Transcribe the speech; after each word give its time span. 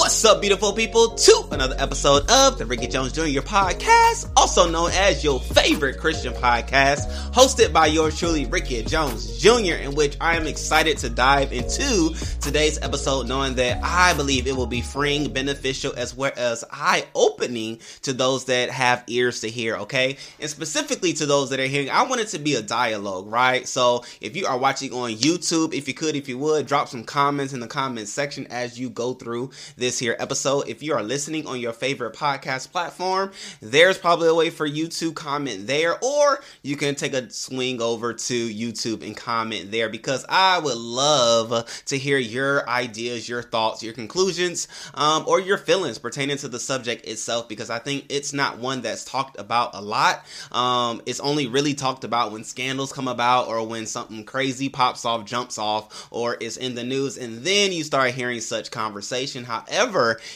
What's 0.00 0.24
up, 0.24 0.40
beautiful 0.40 0.72
people, 0.72 1.10
to 1.10 1.48
another 1.50 1.76
episode 1.78 2.28
of 2.30 2.56
the 2.56 2.64
Ricky 2.64 2.86
Jones 2.86 3.12
Jr. 3.12 3.42
podcast, 3.42 4.30
also 4.34 4.68
known 4.68 4.90
as 4.92 5.22
your 5.22 5.38
favorite 5.38 5.98
Christian 5.98 6.32
podcast, 6.32 7.06
hosted 7.32 7.74
by 7.74 7.88
yours 7.88 8.18
truly, 8.18 8.46
Ricky 8.46 8.82
Jones 8.82 9.38
Jr., 9.38 9.74
in 9.74 9.94
which 9.94 10.16
I 10.18 10.36
am 10.36 10.46
excited 10.46 10.96
to 10.98 11.10
dive 11.10 11.52
into 11.52 12.14
today's 12.40 12.78
episode, 12.80 13.28
knowing 13.28 13.56
that 13.56 13.84
I 13.84 14.14
believe 14.14 14.46
it 14.46 14.56
will 14.56 14.66
be 14.66 14.80
freeing, 14.80 15.34
beneficial, 15.34 15.92
as 15.94 16.16
well 16.16 16.32
as 16.34 16.64
eye 16.72 17.04
opening 17.14 17.80
to 18.02 18.14
those 18.14 18.46
that 18.46 18.70
have 18.70 19.04
ears 19.06 19.42
to 19.42 19.50
hear, 19.50 19.76
okay? 19.76 20.16
And 20.40 20.48
specifically 20.48 21.12
to 21.12 21.26
those 21.26 21.50
that 21.50 21.60
are 21.60 21.66
hearing, 21.66 21.90
I 21.90 22.04
want 22.04 22.22
it 22.22 22.28
to 22.28 22.38
be 22.38 22.54
a 22.54 22.62
dialogue, 22.62 23.26
right? 23.30 23.68
So 23.68 24.04
if 24.22 24.34
you 24.34 24.46
are 24.46 24.56
watching 24.56 24.94
on 24.94 25.10
YouTube, 25.10 25.74
if 25.74 25.86
you 25.88 25.94
could, 25.94 26.16
if 26.16 26.26
you 26.26 26.38
would, 26.38 26.66
drop 26.66 26.88
some 26.88 27.04
comments 27.04 27.52
in 27.52 27.60
the 27.60 27.68
comments 27.68 28.10
section 28.10 28.46
as 28.46 28.80
you 28.80 28.88
go 28.88 29.12
through 29.12 29.50
this 29.76 29.89
here 29.98 30.16
episode. 30.18 30.68
If 30.68 30.82
you 30.82 30.94
are 30.94 31.02
listening 31.02 31.46
on 31.46 31.60
your 31.60 31.72
favorite 31.72 32.14
podcast 32.14 32.72
platform, 32.72 33.32
there's 33.60 33.98
probably 33.98 34.28
a 34.28 34.34
way 34.34 34.50
for 34.50 34.66
you 34.66 34.88
to 34.88 35.12
comment 35.12 35.66
there, 35.66 36.02
or 36.02 36.40
you 36.62 36.76
can 36.76 36.94
take 36.94 37.12
a 37.12 37.30
swing 37.30 37.82
over 37.82 38.14
to 38.14 38.48
YouTube 38.48 39.04
and 39.04 39.16
comment 39.16 39.70
there 39.70 39.88
because 39.88 40.24
I 40.28 40.58
would 40.58 40.76
love 40.76 41.82
to 41.86 41.98
hear 41.98 42.18
your 42.18 42.68
ideas, 42.68 43.28
your 43.28 43.42
thoughts, 43.42 43.82
your 43.82 43.94
conclusions, 43.94 44.68
um, 44.94 45.24
or 45.26 45.40
your 45.40 45.58
feelings 45.58 45.98
pertaining 45.98 46.36
to 46.38 46.48
the 46.48 46.60
subject 46.60 47.06
itself 47.06 47.48
because 47.48 47.70
I 47.70 47.78
think 47.78 48.06
it's 48.08 48.32
not 48.32 48.58
one 48.58 48.82
that's 48.82 49.04
talked 49.04 49.38
about 49.38 49.74
a 49.74 49.80
lot. 49.80 50.24
Um, 50.52 51.02
it's 51.06 51.20
only 51.20 51.46
really 51.46 51.74
talked 51.74 52.04
about 52.04 52.32
when 52.32 52.44
scandals 52.44 52.92
come 52.92 53.08
about 53.08 53.48
or 53.48 53.66
when 53.66 53.86
something 53.86 54.24
crazy 54.24 54.68
pops 54.68 55.04
off, 55.04 55.24
jumps 55.24 55.58
off, 55.58 56.08
or 56.10 56.34
is 56.34 56.56
in 56.56 56.74
the 56.74 56.84
news, 56.84 57.18
and 57.18 57.44
then 57.44 57.72
you 57.72 57.82
start 57.82 58.12
hearing 58.12 58.40
such 58.40 58.70
conversation. 58.70 59.44
However, 59.44 59.79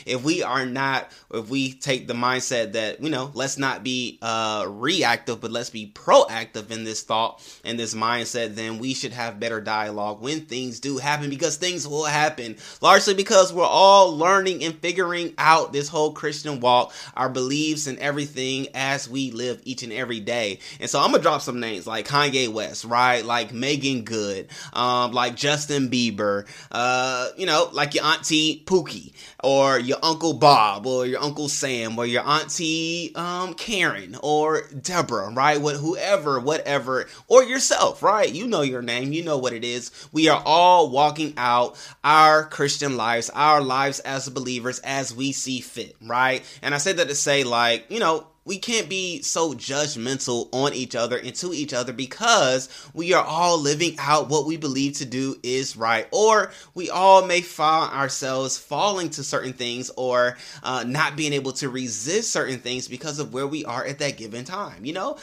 if 0.06 0.22
we 0.22 0.42
are 0.42 0.66
not, 0.66 1.10
if 1.32 1.48
we 1.48 1.72
take 1.72 2.06
the 2.06 2.14
mindset 2.14 2.72
that, 2.72 3.02
you 3.02 3.10
know, 3.10 3.30
let's 3.34 3.58
not 3.58 3.82
be 3.82 4.18
uh, 4.22 4.66
reactive, 4.68 5.40
but 5.40 5.50
let's 5.50 5.70
be 5.70 5.90
proactive 5.94 6.70
in 6.70 6.84
this 6.84 7.02
thought 7.02 7.42
and 7.64 7.78
this 7.78 7.94
mindset, 7.94 8.54
then 8.54 8.78
we 8.78 8.94
should 8.94 9.12
have 9.12 9.40
better 9.40 9.60
dialogue 9.60 10.20
when 10.20 10.42
things 10.42 10.80
do 10.80 10.98
happen 10.98 11.30
because 11.30 11.56
things 11.56 11.86
will 11.86 12.04
happen 12.04 12.56
largely 12.80 13.14
because 13.14 13.52
we're 13.52 13.64
all 13.64 14.16
learning 14.16 14.62
and 14.64 14.78
figuring 14.78 15.34
out 15.38 15.72
this 15.72 15.88
whole 15.88 16.12
Christian 16.12 16.60
walk, 16.60 16.92
our 17.14 17.28
beliefs 17.28 17.86
and 17.86 17.98
everything 17.98 18.68
as 18.74 19.08
we 19.08 19.30
live 19.30 19.60
each 19.64 19.82
and 19.82 19.92
every 19.92 20.20
day. 20.20 20.58
And 20.80 20.88
so 20.88 21.00
I'm 21.00 21.10
gonna 21.10 21.22
drop 21.22 21.42
some 21.42 21.60
names 21.60 21.86
like 21.86 22.06
Kanye 22.06 22.48
West, 22.48 22.84
right? 22.84 23.24
Like 23.24 23.52
Meagan 23.52 24.04
Good, 24.04 24.48
um, 24.72 25.12
like 25.12 25.36
Justin 25.36 25.88
Bieber, 25.88 26.46
uh, 26.70 27.28
you 27.36 27.46
know, 27.46 27.68
like 27.72 27.94
your 27.94 28.04
auntie 28.04 28.62
Pookie, 28.64 29.12
or 29.42 29.78
your 29.78 29.98
uncle 30.02 30.34
Bob 30.34 30.86
or 30.86 31.06
your 31.06 31.20
uncle 31.20 31.48
Sam 31.48 31.98
or 31.98 32.06
your 32.06 32.26
auntie 32.26 33.12
um, 33.14 33.54
Karen 33.54 34.16
or 34.22 34.62
Deborah, 34.68 35.30
right? 35.30 35.60
What 35.60 35.76
whoever, 35.76 36.40
whatever, 36.40 37.06
or 37.28 37.42
yourself, 37.42 38.02
right? 38.02 38.30
You 38.30 38.46
know 38.46 38.62
your 38.62 38.82
name, 38.82 39.12
you 39.12 39.24
know 39.24 39.38
what 39.38 39.52
it 39.52 39.64
is. 39.64 39.90
We 40.12 40.28
are 40.28 40.42
all 40.44 40.90
walking 40.90 41.34
out 41.36 41.76
our 42.02 42.44
Christian 42.46 42.96
lives, 42.96 43.30
our 43.30 43.60
lives 43.60 44.00
as 44.00 44.28
believers 44.28 44.78
as 44.80 45.14
we 45.14 45.32
see 45.32 45.60
fit, 45.60 45.96
right? 46.02 46.42
And 46.62 46.74
I 46.74 46.78
say 46.78 46.92
that 46.92 47.08
to 47.08 47.14
say, 47.14 47.44
like, 47.44 47.86
you 47.90 48.00
know, 48.00 48.26
we 48.44 48.58
can't 48.58 48.88
be 48.88 49.22
so 49.22 49.52
judgmental 49.54 50.48
on 50.52 50.74
each 50.74 50.94
other 50.94 51.16
and 51.16 51.34
to 51.34 51.52
each 51.52 51.72
other 51.72 51.92
because 51.92 52.68
we 52.92 53.12
are 53.12 53.24
all 53.24 53.58
living 53.58 53.94
out 53.98 54.28
what 54.28 54.46
we 54.46 54.56
believe 54.56 54.94
to 54.94 55.04
do 55.04 55.36
is 55.42 55.76
right 55.76 56.06
or 56.10 56.52
we 56.74 56.90
all 56.90 57.26
may 57.26 57.40
find 57.40 57.92
ourselves 57.92 58.58
falling 58.58 59.10
to 59.10 59.22
certain 59.22 59.52
things 59.52 59.90
or 59.96 60.36
uh, 60.62 60.84
not 60.86 61.16
being 61.16 61.32
able 61.32 61.52
to 61.52 61.68
resist 61.68 62.30
certain 62.30 62.58
things 62.58 62.88
because 62.88 63.18
of 63.18 63.32
where 63.32 63.46
we 63.46 63.64
are 63.64 63.84
at 63.84 63.98
that 63.98 64.16
given 64.16 64.44
time 64.44 64.84
you 64.84 64.92
know 64.92 65.16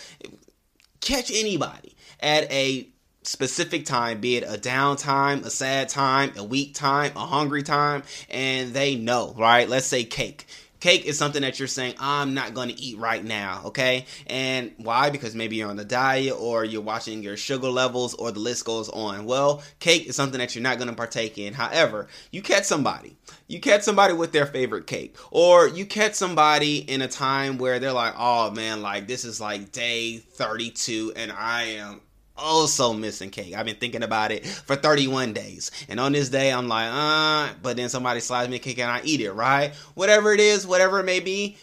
catch 0.99 1.31
anybody 1.31 1.95
at 2.19 2.51
a 2.51 2.87
specific 3.23 3.85
time, 3.85 4.19
be 4.19 4.37
it 4.37 4.43
a 4.47 4.57
down 4.57 4.97
time, 4.97 5.43
a 5.43 5.49
sad 5.49 5.89
time, 5.89 6.31
a 6.37 6.43
weak 6.43 6.73
time, 6.73 7.11
a 7.15 7.25
hungry 7.25 7.63
time, 7.63 8.03
and 8.29 8.73
they 8.73 8.95
know, 8.95 9.33
right? 9.37 9.69
Let's 9.69 9.85
say 9.85 10.03
cake. 10.03 10.47
Cake 10.81 11.05
is 11.05 11.17
something 11.17 11.43
that 11.43 11.59
you're 11.59 11.67
saying, 11.67 11.93
I'm 11.99 12.33
not 12.33 12.55
going 12.55 12.69
to 12.69 12.81
eat 12.81 12.97
right 12.97 13.23
now, 13.23 13.61
okay? 13.65 14.05
And 14.25 14.73
why? 14.77 15.11
Because 15.11 15.35
maybe 15.35 15.55
you're 15.55 15.69
on 15.69 15.79
a 15.79 15.85
diet 15.85 16.35
or 16.37 16.65
you're 16.65 16.81
watching 16.81 17.21
your 17.21 17.37
sugar 17.37 17.69
levels 17.69 18.15
or 18.15 18.31
the 18.31 18.39
list 18.39 18.65
goes 18.65 18.89
on. 18.89 19.25
Well, 19.25 19.61
cake 19.79 20.07
is 20.07 20.15
something 20.15 20.39
that 20.39 20.55
you're 20.55 20.63
not 20.63 20.79
going 20.79 20.89
to 20.89 20.95
partake 20.95 21.37
in. 21.37 21.53
However, 21.53 22.07
you 22.31 22.41
catch 22.41 22.63
somebody. 22.63 23.15
You 23.47 23.59
catch 23.59 23.83
somebody 23.83 24.15
with 24.15 24.31
their 24.31 24.47
favorite 24.47 24.87
cake. 24.87 25.15
Or 25.29 25.67
you 25.67 25.85
catch 25.85 26.15
somebody 26.15 26.77
in 26.77 27.03
a 27.03 27.07
time 27.07 27.59
where 27.59 27.77
they're 27.77 27.93
like, 27.93 28.15
oh 28.17 28.49
man, 28.49 28.81
like 28.81 29.07
this 29.07 29.23
is 29.23 29.39
like 29.39 29.71
day 29.71 30.17
32 30.17 31.13
and 31.15 31.31
I 31.31 31.63
am 31.63 32.01
also 32.37 32.93
missing 32.93 33.29
cake. 33.29 33.55
I've 33.55 33.65
been 33.65 33.75
thinking 33.75 34.03
about 34.03 34.31
it 34.31 34.45
for 34.45 34.75
31 34.75 35.33
days. 35.33 35.71
And 35.89 35.99
on 35.99 36.11
this 36.11 36.29
day, 36.29 36.51
I'm 36.51 36.67
like, 36.67 36.89
uh, 36.91 37.53
but 37.61 37.77
then 37.77 37.89
somebody 37.89 38.19
slides 38.19 38.49
me 38.49 38.57
a 38.57 38.59
cake 38.59 38.79
and 38.79 38.91
I 38.91 39.01
eat 39.03 39.21
it, 39.21 39.31
right? 39.31 39.73
Whatever 39.93 40.33
it 40.33 40.39
is, 40.39 40.65
whatever 40.65 40.99
it 40.99 41.05
may 41.05 41.19
be, 41.19 41.57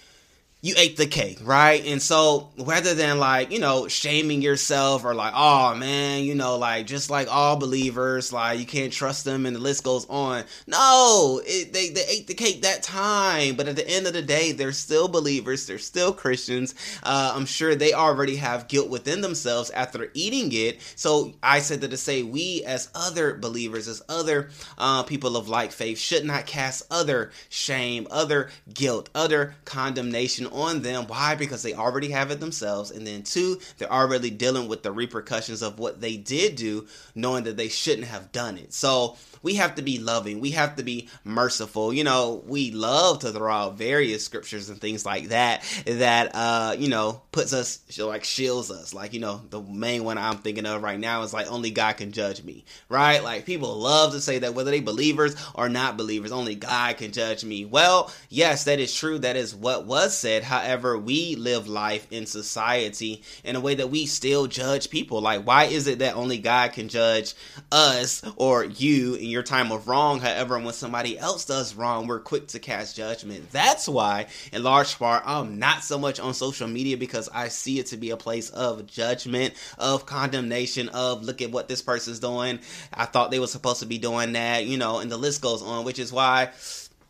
you 0.60 0.74
ate 0.76 0.96
the 0.96 1.06
cake, 1.06 1.38
right? 1.44 1.86
And 1.86 2.02
so 2.02 2.50
rather 2.58 2.92
than 2.92 3.20
like, 3.20 3.52
you 3.52 3.60
know, 3.60 3.86
shaming 3.86 4.42
yourself 4.42 5.04
or 5.04 5.14
like, 5.14 5.32
oh 5.36 5.76
man, 5.76 6.24
you 6.24 6.34
know, 6.34 6.56
like 6.56 6.86
just 6.88 7.10
like 7.10 7.28
all 7.30 7.56
believers, 7.56 8.32
like 8.32 8.58
you 8.58 8.66
can't 8.66 8.92
trust 8.92 9.24
them 9.24 9.46
and 9.46 9.54
the 9.54 9.60
list 9.60 9.84
goes 9.84 10.04
on. 10.08 10.42
No, 10.66 11.40
it, 11.46 11.72
they, 11.72 11.90
they 11.90 12.04
ate 12.08 12.26
the 12.26 12.34
cake 12.34 12.62
that 12.62 12.82
time. 12.82 13.54
But 13.54 13.68
at 13.68 13.76
the 13.76 13.88
end 13.88 14.08
of 14.08 14.14
the 14.14 14.22
day, 14.22 14.50
they're 14.50 14.72
still 14.72 15.06
believers. 15.06 15.64
They're 15.64 15.78
still 15.78 16.12
Christians. 16.12 16.74
Uh, 17.04 17.32
I'm 17.36 17.46
sure 17.46 17.76
they 17.76 17.92
already 17.92 18.34
have 18.36 18.66
guilt 18.66 18.90
within 18.90 19.20
themselves 19.20 19.70
after 19.70 20.10
eating 20.12 20.50
it. 20.52 20.80
So 20.96 21.34
I 21.40 21.60
said 21.60 21.82
that 21.82 21.92
to 21.92 21.96
say 21.96 22.24
we 22.24 22.64
as 22.64 22.88
other 22.96 23.36
believers, 23.36 23.86
as 23.86 24.02
other 24.08 24.50
uh, 24.76 25.04
people 25.04 25.36
of 25.36 25.48
like 25.48 25.70
faith 25.70 25.98
should 25.98 26.24
not 26.24 26.46
cast 26.46 26.82
other 26.90 27.30
shame, 27.48 28.08
other 28.10 28.50
guilt, 28.74 29.08
other 29.14 29.54
condemnation 29.64 30.47
on 30.52 30.82
them. 30.82 31.06
Why? 31.06 31.34
Because 31.34 31.62
they 31.62 31.74
already 31.74 32.10
have 32.10 32.30
it 32.30 32.40
themselves. 32.40 32.90
And 32.90 33.06
then, 33.06 33.22
two, 33.22 33.58
they're 33.76 33.92
already 33.92 34.30
dealing 34.30 34.68
with 34.68 34.82
the 34.82 34.92
repercussions 34.92 35.62
of 35.62 35.78
what 35.78 36.00
they 36.00 36.16
did 36.16 36.56
do, 36.56 36.86
knowing 37.14 37.44
that 37.44 37.56
they 37.56 37.68
shouldn't 37.68 38.06
have 38.08 38.32
done 38.32 38.58
it. 38.58 38.72
So, 38.72 39.16
we 39.42 39.54
have 39.54 39.74
to 39.76 39.82
be 39.82 39.98
loving. 39.98 40.40
We 40.40 40.50
have 40.52 40.76
to 40.76 40.82
be 40.82 41.08
merciful. 41.24 41.92
You 41.92 42.04
know, 42.04 42.42
we 42.46 42.70
love 42.70 43.20
to 43.20 43.30
throw 43.30 43.52
out 43.52 43.78
various 43.78 44.24
scriptures 44.24 44.68
and 44.68 44.80
things 44.80 45.04
like 45.04 45.28
that 45.28 45.62
that 45.86 46.34
uh, 46.34 46.76
you 46.78 46.88
know, 46.88 47.22
puts 47.32 47.52
us 47.52 47.80
like 47.98 48.24
shields 48.24 48.70
us. 48.70 48.94
Like, 48.94 49.12
you 49.12 49.20
know, 49.20 49.40
the 49.50 49.60
main 49.60 50.04
one 50.04 50.18
I'm 50.18 50.38
thinking 50.38 50.66
of 50.66 50.82
right 50.82 50.98
now 50.98 51.22
is 51.22 51.32
like 51.32 51.50
only 51.50 51.70
God 51.70 51.96
can 51.96 52.12
judge 52.12 52.42
me. 52.42 52.64
Right? 52.88 53.22
Like 53.22 53.46
people 53.46 53.76
love 53.76 54.12
to 54.12 54.20
say 54.20 54.40
that 54.40 54.54
whether 54.54 54.70
they 54.70 54.80
believers 54.80 55.36
or 55.54 55.68
not 55.68 55.96
believers, 55.96 56.32
only 56.32 56.54
God 56.54 56.96
can 56.96 57.12
judge 57.12 57.44
me. 57.44 57.64
Well, 57.64 58.12
yes, 58.28 58.64
that 58.64 58.80
is 58.80 58.94
true. 58.94 59.18
That 59.18 59.36
is 59.36 59.54
what 59.54 59.86
was 59.86 60.16
said. 60.16 60.42
However, 60.42 60.98
we 60.98 61.36
live 61.36 61.68
life 61.68 62.06
in 62.10 62.26
society 62.26 63.22
in 63.44 63.56
a 63.56 63.60
way 63.60 63.74
that 63.76 63.90
we 63.90 64.06
still 64.06 64.46
judge 64.46 64.90
people. 64.90 65.20
Like, 65.20 65.46
why 65.46 65.64
is 65.64 65.86
it 65.86 66.00
that 66.00 66.16
only 66.16 66.38
God 66.38 66.72
can 66.72 66.88
judge 66.88 67.34
us 67.70 68.22
or 68.36 68.64
you 68.64 69.14
in 69.14 69.28
your 69.28 69.37
time 69.42 69.72
of 69.72 69.88
wrong. 69.88 70.20
However, 70.20 70.58
when 70.58 70.72
somebody 70.72 71.18
else 71.18 71.44
does 71.44 71.74
wrong, 71.74 72.06
we're 72.06 72.20
quick 72.20 72.48
to 72.48 72.58
cast 72.58 72.96
judgment. 72.96 73.50
That's 73.52 73.88
why, 73.88 74.26
in 74.52 74.62
large 74.62 74.98
part, 74.98 75.22
I'm 75.26 75.58
not 75.58 75.82
so 75.82 75.98
much 75.98 76.20
on 76.20 76.34
social 76.34 76.68
media 76.68 76.96
because 76.96 77.28
I 77.32 77.48
see 77.48 77.78
it 77.78 77.86
to 77.86 77.96
be 77.96 78.10
a 78.10 78.16
place 78.16 78.50
of 78.50 78.86
judgment, 78.86 79.54
of 79.78 80.06
condemnation, 80.06 80.88
of 80.90 81.22
look 81.22 81.42
at 81.42 81.50
what 81.50 81.68
this 81.68 81.82
person's 81.82 82.18
doing. 82.18 82.60
I 82.92 83.04
thought 83.04 83.30
they 83.30 83.40
were 83.40 83.46
supposed 83.46 83.80
to 83.80 83.86
be 83.86 83.98
doing 83.98 84.32
that, 84.32 84.66
you 84.66 84.78
know, 84.78 84.98
and 84.98 85.10
the 85.10 85.16
list 85.16 85.42
goes 85.42 85.62
on, 85.62 85.84
which 85.84 85.98
is 85.98 86.12
why 86.12 86.50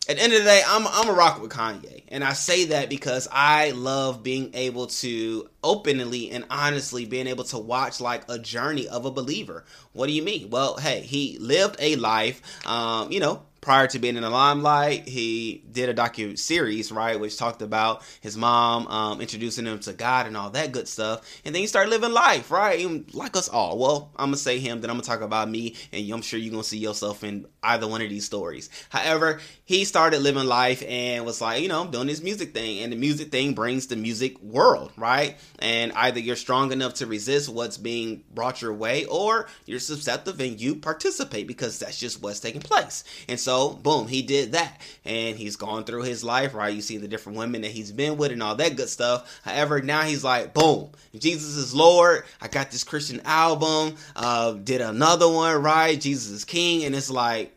at 0.09 0.17
the 0.17 0.23
end 0.23 0.33
of 0.33 0.39
the 0.39 0.45
day, 0.45 0.63
I'm 0.65 0.87
I'm 0.87 1.07
a 1.07 1.13
rock 1.13 1.39
with 1.39 1.51
Kanye, 1.51 2.01
and 2.07 2.23
I 2.23 2.33
say 2.33 2.65
that 2.65 2.89
because 2.89 3.27
I 3.31 3.71
love 3.71 4.23
being 4.23 4.49
able 4.55 4.87
to 4.87 5.47
openly 5.63 6.31
and 6.31 6.45
honestly 6.49 7.05
being 7.05 7.27
able 7.27 7.43
to 7.45 7.59
watch 7.59 8.01
like 8.01 8.23
a 8.27 8.39
journey 8.39 8.87
of 8.87 9.05
a 9.05 9.11
believer. 9.11 9.65
What 9.93 10.07
do 10.07 10.13
you 10.13 10.23
mean? 10.23 10.49
Well, 10.49 10.77
hey, 10.77 11.01
he 11.01 11.37
lived 11.39 11.75
a 11.77 11.95
life, 11.97 12.41
um, 12.65 13.11
you 13.11 13.19
know, 13.19 13.43
prior 13.61 13.87
to 13.87 13.99
being 13.99 14.15
in 14.15 14.23
the 14.23 14.29
limelight, 14.29 15.07
he 15.07 15.63
did 15.71 15.89
a 15.89 15.93
docu 15.93 16.37
series, 16.37 16.91
right, 16.91 17.19
which 17.19 17.37
talked 17.37 17.61
about 17.61 18.03
his 18.21 18.37
mom 18.37 18.87
um, 18.87 19.21
introducing 19.21 19.65
him 19.65 19.79
to 19.79 19.93
God 19.93 20.27
and 20.27 20.37
all 20.37 20.49
that 20.51 20.71
good 20.71 20.87
stuff. 20.87 21.41
And 21.43 21.53
then 21.53 21.61
he 21.61 21.67
started 21.67 21.89
living 21.89 22.13
life, 22.13 22.51
right, 22.51 22.79
like 23.13 23.35
us 23.35 23.49
all. 23.49 23.77
Well, 23.77 24.11
I'm 24.15 24.27
gonna 24.27 24.37
say 24.37 24.59
him, 24.59 24.81
then 24.81 24.89
I'm 24.89 24.95
gonna 24.95 25.05
talk 25.05 25.21
about 25.21 25.49
me, 25.49 25.75
and 25.91 26.09
I'm 26.09 26.21
sure 26.21 26.39
you're 26.39 26.51
gonna 26.51 26.63
see 26.63 26.77
yourself 26.77 27.23
in 27.23 27.45
either 27.61 27.87
one 27.87 28.01
of 28.01 28.09
these 28.09 28.25
stories. 28.25 28.69
However, 28.89 29.41
he 29.65 29.83
started 29.83 30.21
living 30.21 30.45
life 30.45 30.83
and 30.87 31.25
was 31.25 31.41
like, 31.41 31.61
you 31.61 31.67
know, 31.67 31.85
doing 31.85 32.07
his 32.07 32.23
music 32.23 32.53
thing, 32.53 32.79
and 32.79 32.93
the 32.93 32.97
music 32.97 33.31
thing 33.31 33.53
brings 33.53 33.87
the 33.87 33.95
music 33.95 34.41
world, 34.41 34.91
right? 34.95 35.37
And 35.59 35.91
either 35.93 36.19
you're 36.19 36.35
strong 36.35 36.71
enough 36.71 36.95
to 36.95 37.07
resist 37.07 37.49
what's 37.49 37.77
being 37.77 38.23
brought 38.33 38.61
your 38.61 38.73
way, 38.73 39.05
or 39.05 39.47
you're 39.65 39.79
susceptible 39.79 40.41
and 40.41 40.59
you 40.59 40.75
participate 40.75 41.47
because 41.47 41.79
that's 41.79 41.99
just 41.99 42.21
what's 42.21 42.39
taking 42.39 42.61
place. 42.61 43.03
And 43.27 43.39
so 43.39 43.48
so, 43.49 43.71
boom, 43.71 44.07
he 44.07 44.21
did 44.21 44.51
that. 44.51 44.79
And 45.05 45.35
he's 45.35 45.55
gone 45.55 45.83
through 45.83 46.03
his 46.03 46.23
life, 46.23 46.53
right? 46.53 46.71
You 46.71 46.83
see 46.83 46.97
the 46.97 47.07
different 47.07 47.39
women 47.39 47.61
that 47.63 47.71
he's 47.71 47.91
been 47.91 48.15
with 48.15 48.31
and 48.31 48.43
all 48.43 48.53
that 48.53 48.75
good 48.75 48.89
stuff. 48.89 49.41
However, 49.43 49.81
now 49.81 50.03
he's 50.03 50.23
like, 50.23 50.53
boom, 50.53 50.91
Jesus 51.17 51.55
is 51.55 51.73
Lord. 51.73 52.25
I 52.39 52.47
got 52.47 52.69
this 52.69 52.83
Christian 52.83 53.21
album, 53.25 53.95
uh, 54.15 54.51
did 54.51 54.81
another 54.81 55.27
one, 55.27 55.63
right? 55.63 55.99
Jesus 55.99 56.29
is 56.29 56.45
King. 56.45 56.83
And 56.83 56.93
it's 56.93 57.09
like, 57.09 57.51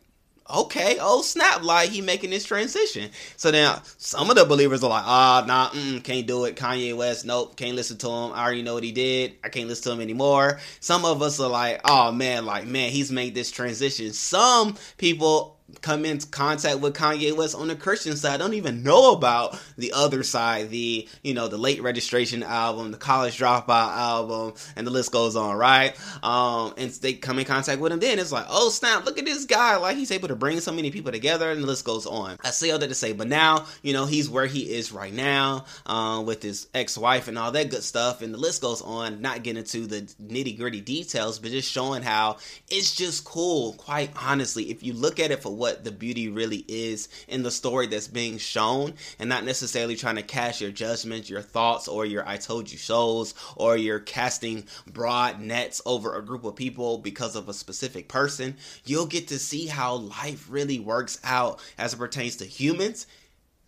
okay, 0.52 0.98
oh 1.00 1.22
snap, 1.22 1.62
like 1.62 1.90
he 1.90 2.00
making 2.00 2.30
this 2.30 2.44
transition. 2.44 3.10
So 3.36 3.50
now 3.50 3.82
some 3.98 4.30
of 4.30 4.36
the 4.36 4.44
believers 4.44 4.82
are 4.82 4.90
like, 4.90 5.04
ah, 5.06 5.44
nah, 5.46 6.00
can't 6.00 6.26
do 6.26 6.44
it. 6.44 6.56
Kanye 6.56 6.96
West, 6.96 7.24
nope, 7.24 7.56
can't 7.56 7.76
listen 7.76 7.98
to 7.98 8.08
him. 8.08 8.32
I 8.32 8.42
already 8.42 8.62
know 8.62 8.74
what 8.74 8.84
he 8.84 8.92
did. 8.92 9.36
I 9.44 9.48
can't 9.48 9.68
listen 9.68 9.84
to 9.84 9.92
him 9.92 10.00
anymore. 10.00 10.58
Some 10.80 11.04
of 11.04 11.22
us 11.22 11.40
are 11.40 11.48
like, 11.48 11.80
oh 11.84 12.12
man, 12.12 12.44
like 12.46 12.66
man, 12.66 12.90
he's 12.90 13.12
made 13.12 13.34
this 13.34 13.50
transition. 13.50 14.12
Some 14.12 14.76
people 14.98 15.58
come 15.80 16.04
in 16.04 16.20
contact 16.20 16.80
with 16.80 16.94
Kanye 16.94 17.34
West 17.34 17.54
on 17.54 17.68
the 17.68 17.76
Christian 17.76 18.16
side 18.16 18.32
I 18.32 18.36
don't 18.38 18.54
even 18.54 18.82
know 18.82 19.12
about 19.12 19.58
the 19.76 19.92
other 19.92 20.22
side, 20.22 20.70
the 20.70 21.08
you 21.22 21.34
know 21.34 21.48
the 21.48 21.58
late 21.58 21.82
registration 21.82 22.42
album, 22.42 22.90
the 22.90 22.98
college 22.98 23.38
dropout 23.38 23.68
album, 23.68 24.54
and 24.76 24.86
the 24.86 24.90
list 24.90 25.12
goes 25.12 25.36
on, 25.36 25.56
right? 25.56 25.94
Um, 26.22 26.74
and 26.76 26.90
they 26.90 27.14
come 27.14 27.38
in 27.38 27.44
contact 27.44 27.80
with 27.80 27.92
him, 27.92 28.00
then 28.00 28.18
it's 28.18 28.32
like, 28.32 28.46
oh 28.48 28.70
snap, 28.70 29.04
look 29.04 29.18
at 29.18 29.24
this 29.24 29.44
guy, 29.44 29.76
like 29.76 29.96
he's 29.96 30.10
able 30.10 30.28
to 30.28 30.36
bring 30.36 30.60
so 30.60 30.72
many 30.72 30.90
people 30.90 31.12
together, 31.12 31.50
and 31.50 31.62
the 31.62 31.66
list 31.66 31.84
goes 31.84 32.06
on. 32.06 32.38
I 32.42 32.50
say 32.50 32.70
all 32.70 32.78
that 32.78 32.88
to 32.88 32.94
say, 32.94 33.12
but 33.12 33.28
now 33.28 33.66
you 33.82 33.92
know 33.92 34.06
he's 34.06 34.28
where 34.28 34.46
he 34.46 34.74
is 34.74 34.92
right 34.92 35.12
now, 35.12 35.66
um, 35.86 36.26
with 36.26 36.42
his 36.42 36.68
ex-wife 36.74 37.28
and 37.28 37.38
all 37.38 37.52
that 37.52 37.70
good 37.70 37.82
stuff, 37.82 38.22
and 38.22 38.32
the 38.32 38.38
list 38.38 38.62
goes 38.62 38.82
on. 38.82 39.20
Not 39.20 39.42
getting 39.42 39.60
into 39.60 39.86
the 39.86 40.02
nitty 40.22 40.58
gritty 40.58 40.80
details, 40.80 41.38
but 41.38 41.50
just 41.50 41.70
showing 41.70 42.02
how 42.02 42.38
it's 42.68 42.94
just 42.94 43.24
cool. 43.24 43.74
Quite 43.74 44.10
honestly, 44.16 44.70
if 44.70 44.82
you 44.82 44.92
look 44.92 45.20
at 45.20 45.30
it 45.30 45.42
for 45.42 45.54
what 45.62 45.84
the 45.84 45.92
beauty 45.92 46.28
really 46.28 46.64
is 46.66 47.08
in 47.28 47.44
the 47.44 47.50
story 47.52 47.86
that's 47.86 48.08
being 48.08 48.36
shown 48.36 48.94
and 49.20 49.28
not 49.28 49.44
necessarily 49.44 49.94
trying 49.94 50.16
to 50.16 50.22
cast 50.22 50.60
your 50.60 50.72
judgments, 50.72 51.30
your 51.30 51.40
thoughts, 51.40 51.86
or 51.86 52.04
your 52.04 52.28
I 52.28 52.36
told 52.36 52.72
you 52.72 52.76
shows, 52.76 53.32
or 53.54 53.76
you're 53.76 54.00
casting 54.00 54.64
broad 54.88 55.40
nets 55.40 55.80
over 55.86 56.16
a 56.16 56.26
group 56.26 56.42
of 56.42 56.56
people 56.56 56.98
because 56.98 57.36
of 57.36 57.48
a 57.48 57.54
specific 57.54 58.08
person, 58.08 58.56
you'll 58.84 59.06
get 59.06 59.28
to 59.28 59.38
see 59.38 59.68
how 59.68 59.94
life 59.94 60.48
really 60.50 60.80
works 60.80 61.20
out 61.22 61.60
as 61.78 61.94
it 61.94 61.98
pertains 61.98 62.34
to 62.38 62.44
humans 62.44 63.06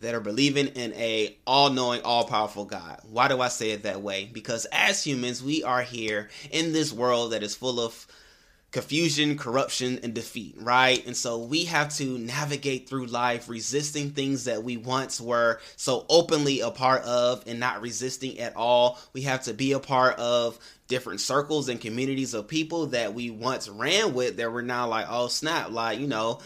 that 0.00 0.16
are 0.16 0.20
believing 0.20 0.66
in 0.66 0.92
a 0.94 1.36
all-knowing 1.46 2.02
all-powerful 2.02 2.64
god. 2.64 3.00
Why 3.08 3.28
do 3.28 3.40
i 3.40 3.46
say 3.46 3.70
it 3.70 3.84
that 3.84 4.02
way? 4.02 4.28
Because 4.32 4.66
as 4.72 5.04
humans 5.04 5.44
we 5.44 5.62
are 5.62 5.82
here 5.82 6.28
in 6.50 6.72
this 6.72 6.92
world 6.92 7.30
that 7.30 7.44
is 7.44 7.54
full 7.54 7.78
of 7.78 8.04
confusion, 8.74 9.38
corruption, 9.38 10.00
and 10.02 10.14
defeat, 10.14 10.56
right? 10.58 11.06
And 11.06 11.16
so 11.16 11.38
we 11.38 11.66
have 11.66 11.94
to 11.94 12.18
navigate 12.18 12.88
through 12.88 13.06
life 13.06 13.48
resisting 13.48 14.10
things 14.10 14.46
that 14.46 14.64
we 14.64 14.76
once 14.76 15.20
were 15.20 15.60
so 15.76 16.04
openly 16.10 16.58
a 16.58 16.72
part 16.72 17.02
of 17.04 17.44
and 17.46 17.60
not 17.60 17.80
resisting 17.80 18.40
at 18.40 18.56
all. 18.56 18.98
We 19.12 19.22
have 19.22 19.44
to 19.44 19.54
be 19.54 19.72
a 19.72 19.78
part 19.78 20.18
of 20.18 20.58
different 20.88 21.20
circles 21.20 21.68
and 21.68 21.80
communities 21.80 22.34
of 22.34 22.46
people 22.46 22.86
that 22.86 23.14
we 23.14 23.30
once 23.30 23.68
ran 23.68 24.14
with 24.14 24.36
that 24.36 24.52
we're 24.52 24.62
now 24.62 24.86
like, 24.88 25.06
oh 25.08 25.28
snap, 25.28 25.70
like, 25.70 25.98
you 25.98 26.06
know, 26.06 26.40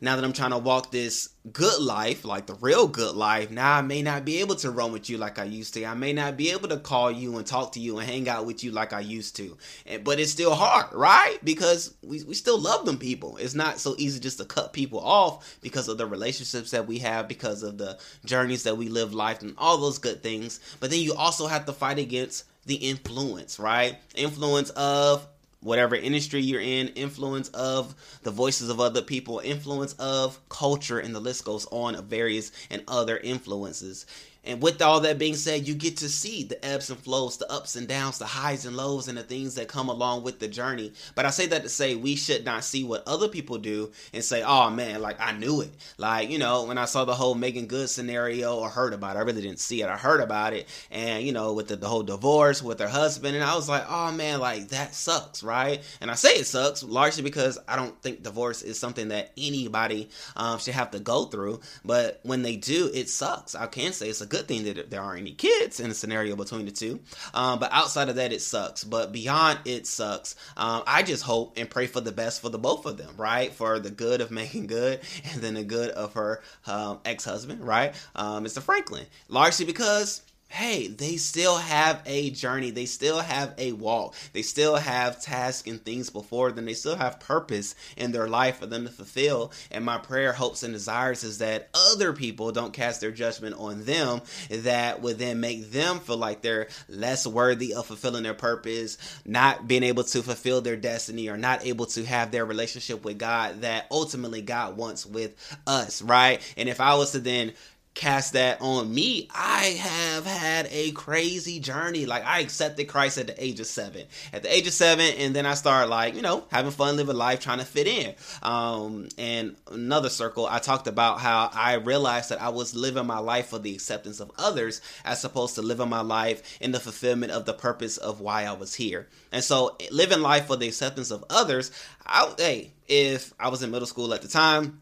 now 0.00 0.16
that 0.16 0.24
I'm 0.24 0.32
trying 0.32 0.50
to 0.50 0.58
walk 0.58 0.90
this 0.90 1.30
good 1.50 1.80
life, 1.80 2.24
like 2.24 2.46
the 2.46 2.54
real 2.54 2.86
good 2.86 3.14
life, 3.14 3.50
now 3.50 3.78
I 3.78 3.80
may 3.80 4.02
not 4.02 4.24
be 4.24 4.40
able 4.40 4.56
to 4.56 4.70
run 4.70 4.92
with 4.92 5.08
you 5.08 5.16
like 5.16 5.38
I 5.38 5.44
used 5.44 5.74
to. 5.74 5.84
I 5.86 5.94
may 5.94 6.12
not 6.12 6.36
be 6.36 6.50
able 6.50 6.68
to 6.68 6.76
call 6.76 7.10
you 7.10 7.36
and 7.38 7.46
talk 7.46 7.72
to 7.72 7.80
you 7.80 7.98
and 7.98 8.08
hang 8.08 8.28
out 8.28 8.44
with 8.44 8.64
you 8.64 8.70
like 8.70 8.92
I 8.92 9.00
used 9.00 9.36
to. 9.36 9.56
And, 9.86 10.04
but 10.04 10.18
it's 10.20 10.30
still 10.30 10.54
hard, 10.54 10.92
right? 10.92 11.38
Because 11.42 11.94
we, 12.02 12.22
we 12.24 12.34
still 12.34 12.58
love 12.58 12.84
them 12.84 12.98
people. 12.98 13.36
It's 13.38 13.54
not 13.54 13.78
so 13.78 13.94
easy 13.96 14.20
just 14.20 14.38
to 14.38 14.44
cut 14.44 14.72
people 14.72 15.00
off 15.00 15.58
because 15.62 15.88
of 15.88 15.96
the 15.96 16.06
relationships 16.06 16.72
that 16.72 16.86
we 16.86 16.98
have, 16.98 17.28
because 17.28 17.62
of 17.62 17.78
the 17.78 17.98
journeys 18.24 18.64
that 18.64 18.76
we 18.76 18.88
live 18.88 19.14
life 19.14 19.42
and 19.42 19.54
all 19.56 19.78
those 19.78 19.98
good 19.98 20.22
things. 20.22 20.60
But 20.80 20.90
then 20.90 21.00
you 21.00 21.14
also 21.14 21.46
have 21.46 21.64
to 21.66 21.72
fight 21.72 21.98
against 21.98 22.44
the 22.66 22.76
influence, 22.76 23.58
right? 23.58 23.98
Influence 24.14 24.70
of 24.70 25.26
whatever 25.60 25.96
industry 25.96 26.40
you're 26.42 26.60
in, 26.60 26.88
influence 26.88 27.48
of 27.48 27.94
the 28.22 28.30
voices 28.30 28.68
of 28.68 28.80
other 28.80 29.02
people, 29.02 29.40
influence 29.42 29.94
of 29.94 30.38
culture, 30.48 30.98
and 30.98 31.14
the 31.14 31.20
list 31.20 31.44
goes 31.44 31.66
on 31.70 31.94
of 31.94 32.04
various 32.04 32.52
and 32.70 32.82
other 32.86 33.16
influences. 33.16 34.06
And 34.44 34.62
with 34.62 34.82
all 34.82 35.00
that 35.00 35.18
being 35.18 35.34
said, 35.34 35.66
you 35.66 35.74
get 35.74 35.96
to 35.98 36.08
see 36.08 36.44
the 36.44 36.62
ebbs 36.64 36.90
and 36.90 36.98
flows, 36.98 37.38
the 37.38 37.50
ups 37.50 37.76
and 37.76 37.88
downs, 37.88 38.18
the 38.18 38.26
highs 38.26 38.66
and 38.66 38.76
lows, 38.76 39.08
and 39.08 39.16
the 39.16 39.22
things 39.22 39.54
that 39.54 39.68
come 39.68 39.88
along 39.88 40.22
with 40.22 40.38
the 40.38 40.48
journey. 40.48 40.92
But 41.14 41.26
I 41.26 41.30
say 41.30 41.46
that 41.46 41.62
to 41.62 41.68
say 41.68 41.94
we 41.94 42.16
should 42.16 42.44
not 42.44 42.64
see 42.64 42.84
what 42.84 43.06
other 43.06 43.28
people 43.28 43.58
do 43.58 43.90
and 44.12 44.22
say, 44.22 44.42
oh 44.42 44.70
man, 44.70 45.00
like 45.00 45.20
I 45.20 45.32
knew 45.32 45.62
it. 45.62 45.70
Like, 45.98 46.30
you 46.30 46.38
know, 46.38 46.64
when 46.64 46.78
I 46.78 46.84
saw 46.84 47.04
the 47.04 47.14
whole 47.14 47.34
Meagan 47.34 47.66
Good 47.66 47.88
scenario 47.88 48.56
or 48.58 48.68
heard 48.68 48.92
about 48.92 49.16
it, 49.16 49.20
I 49.20 49.22
really 49.22 49.42
didn't 49.42 49.60
see 49.60 49.82
it. 49.82 49.88
I 49.88 49.96
heard 49.96 50.20
about 50.20 50.52
it. 50.52 50.68
And, 50.90 51.24
you 51.24 51.32
know, 51.32 51.52
with 51.54 51.68
the, 51.68 51.76
the 51.76 51.88
whole 51.88 52.02
divorce 52.02 52.62
with 52.62 52.80
her 52.80 52.88
husband, 52.88 53.34
and 53.34 53.44
I 53.44 53.54
was 53.54 53.68
like, 53.68 53.84
oh 53.88 54.12
man, 54.12 54.40
like 54.40 54.68
that 54.68 54.94
sucks, 54.94 55.42
right? 55.42 55.82
And 56.00 56.10
I 56.10 56.14
say 56.14 56.30
it 56.30 56.46
sucks 56.46 56.82
largely 56.82 57.22
because 57.22 57.58
I 57.66 57.76
don't 57.76 58.00
think 58.02 58.22
divorce 58.22 58.62
is 58.62 58.78
something 58.78 59.08
that 59.08 59.32
anybody 59.36 60.10
um, 60.36 60.58
should 60.58 60.74
have 60.74 60.90
to 60.90 61.00
go 61.00 61.24
through. 61.24 61.60
But 61.84 62.20
when 62.22 62.42
they 62.42 62.56
do, 62.56 62.90
it 62.92 63.08
sucks. 63.08 63.54
I 63.54 63.66
can 63.66 63.92
say 63.92 64.08
it's 64.08 64.20
a 64.20 64.26
good 64.34 64.48
thing 64.48 64.64
that 64.64 64.90
there 64.90 65.00
aren't 65.00 65.20
any 65.20 65.32
kids 65.32 65.80
in 65.80 65.88
the 65.88 65.94
scenario 65.94 66.34
between 66.34 66.66
the 66.66 66.72
two. 66.72 67.00
Um, 67.32 67.58
but 67.58 67.70
outside 67.72 68.08
of 68.08 68.16
that, 68.16 68.32
it 68.32 68.42
sucks. 68.42 68.82
But 68.82 69.12
beyond 69.12 69.60
it 69.64 69.86
sucks, 69.86 70.34
um, 70.56 70.82
I 70.86 71.02
just 71.02 71.22
hope 71.22 71.54
and 71.56 71.70
pray 71.70 71.86
for 71.86 72.00
the 72.00 72.12
best 72.12 72.40
for 72.40 72.48
the 72.48 72.58
both 72.58 72.86
of 72.86 72.96
them, 72.96 73.14
right? 73.16 73.52
For 73.52 73.78
the 73.78 73.90
good 73.90 74.20
of 74.20 74.30
Meagan 74.30 74.66
Good 74.66 75.00
and 75.32 75.40
then 75.40 75.54
the 75.54 75.62
good 75.62 75.90
of 75.90 76.14
her 76.14 76.42
um, 76.66 77.00
ex 77.04 77.24
husband, 77.24 77.64
right? 77.64 77.94
Um, 78.16 78.44
Mr. 78.44 78.60
Franklin. 78.60 79.06
Largely 79.28 79.66
because 79.66 80.22
hey, 80.54 80.86
they 80.86 81.16
still 81.16 81.56
have 81.56 82.00
a 82.06 82.30
journey. 82.30 82.70
They 82.70 82.86
still 82.86 83.18
have 83.18 83.54
a 83.58 83.72
walk. 83.72 84.14
They 84.32 84.42
still 84.42 84.76
have 84.76 85.20
tasks 85.20 85.68
and 85.68 85.84
things 85.84 86.10
before 86.10 86.52
them. 86.52 86.64
They 86.64 86.74
still 86.74 86.94
have 86.94 87.18
purpose 87.18 87.74
in 87.96 88.12
their 88.12 88.28
life 88.28 88.58
for 88.58 88.66
them 88.66 88.84
to 88.84 88.92
fulfill. 88.92 89.50
And 89.72 89.84
my 89.84 89.98
prayer, 89.98 90.32
hopes, 90.32 90.62
and 90.62 90.72
desires 90.72 91.24
is 91.24 91.38
that 91.38 91.70
other 91.74 92.12
people 92.12 92.52
don't 92.52 92.72
cast 92.72 93.00
their 93.00 93.10
judgment 93.10 93.56
on 93.58 93.84
them 93.84 94.20
that 94.48 95.02
would 95.02 95.18
then 95.18 95.40
make 95.40 95.72
them 95.72 95.98
feel 95.98 96.18
like 96.18 96.40
they're 96.40 96.68
less 96.88 97.26
worthy 97.26 97.74
of 97.74 97.86
fulfilling 97.86 98.22
their 98.22 98.32
purpose, 98.32 98.96
not 99.24 99.66
being 99.66 99.82
able 99.82 100.04
to 100.04 100.22
fulfill 100.22 100.60
their 100.60 100.76
destiny, 100.76 101.28
or 101.28 101.36
not 101.36 101.66
able 101.66 101.86
to 101.86 102.04
have 102.04 102.30
their 102.30 102.44
relationship 102.44 103.04
with 103.04 103.18
God 103.18 103.62
that 103.62 103.88
ultimately 103.90 104.40
God 104.40 104.76
wants 104.76 105.04
with 105.04 105.34
us, 105.66 106.00
right? 106.00 106.40
And 106.56 106.68
if 106.68 106.80
I 106.80 106.94
was 106.94 107.10
to 107.10 107.18
then 107.18 107.54
cast 107.94 108.32
that 108.32 108.60
on 108.60 108.92
me, 108.92 109.28
I 109.32 109.78
have 109.80 110.26
had 110.26 110.66
a 110.70 110.90
crazy 110.92 111.60
journey. 111.60 112.06
Like 112.06 112.24
I 112.24 112.40
accepted 112.40 112.88
Christ 112.88 113.18
at 113.18 113.28
the 113.28 113.44
age 113.44 113.60
of 113.60 113.66
seven. 113.66 114.06
At 114.32 114.42
the 114.42 114.54
age 114.54 114.66
of 114.66 114.72
seven, 114.72 115.14
and 115.16 115.34
then 115.34 115.46
I 115.46 115.54
started 115.54 115.88
like, 115.88 116.14
you 116.14 116.22
know, 116.22 116.44
having 116.50 116.72
fun, 116.72 116.96
living 116.96 117.16
life, 117.16 117.40
trying 117.40 117.60
to 117.60 117.64
fit 117.64 117.86
in. 117.86 118.14
Um, 118.42 119.08
and 119.16 119.56
another 119.70 120.08
circle, 120.08 120.46
I 120.46 120.58
talked 120.58 120.86
about 120.88 121.20
how 121.20 121.50
I 121.52 121.74
realized 121.74 122.30
that 122.30 122.42
I 122.42 122.48
was 122.48 122.74
living 122.74 123.06
my 123.06 123.18
life 123.18 123.46
for 123.46 123.58
the 123.58 123.74
acceptance 123.74 124.20
of 124.20 124.32
others 124.38 124.80
as 125.04 125.24
opposed 125.24 125.54
to 125.54 125.62
living 125.62 125.88
my 125.88 126.00
life 126.00 126.58
in 126.60 126.72
the 126.72 126.80
fulfillment 126.80 127.32
of 127.32 127.44
the 127.44 127.54
purpose 127.54 127.96
of 127.96 128.20
why 128.20 128.44
I 128.44 128.52
was 128.52 128.74
here. 128.74 129.08
And 129.30 129.42
so 129.42 129.76
living 129.90 130.20
life 130.20 130.46
for 130.46 130.56
the 130.56 130.68
acceptance 130.68 131.10
of 131.10 131.24
others, 131.30 131.70
I 132.04 132.32
hey, 132.36 132.72
if 132.88 133.32
I 133.38 133.48
was 133.48 133.62
in 133.62 133.70
middle 133.70 133.86
school 133.86 134.12
at 134.14 134.22
the 134.22 134.28
time, 134.28 134.80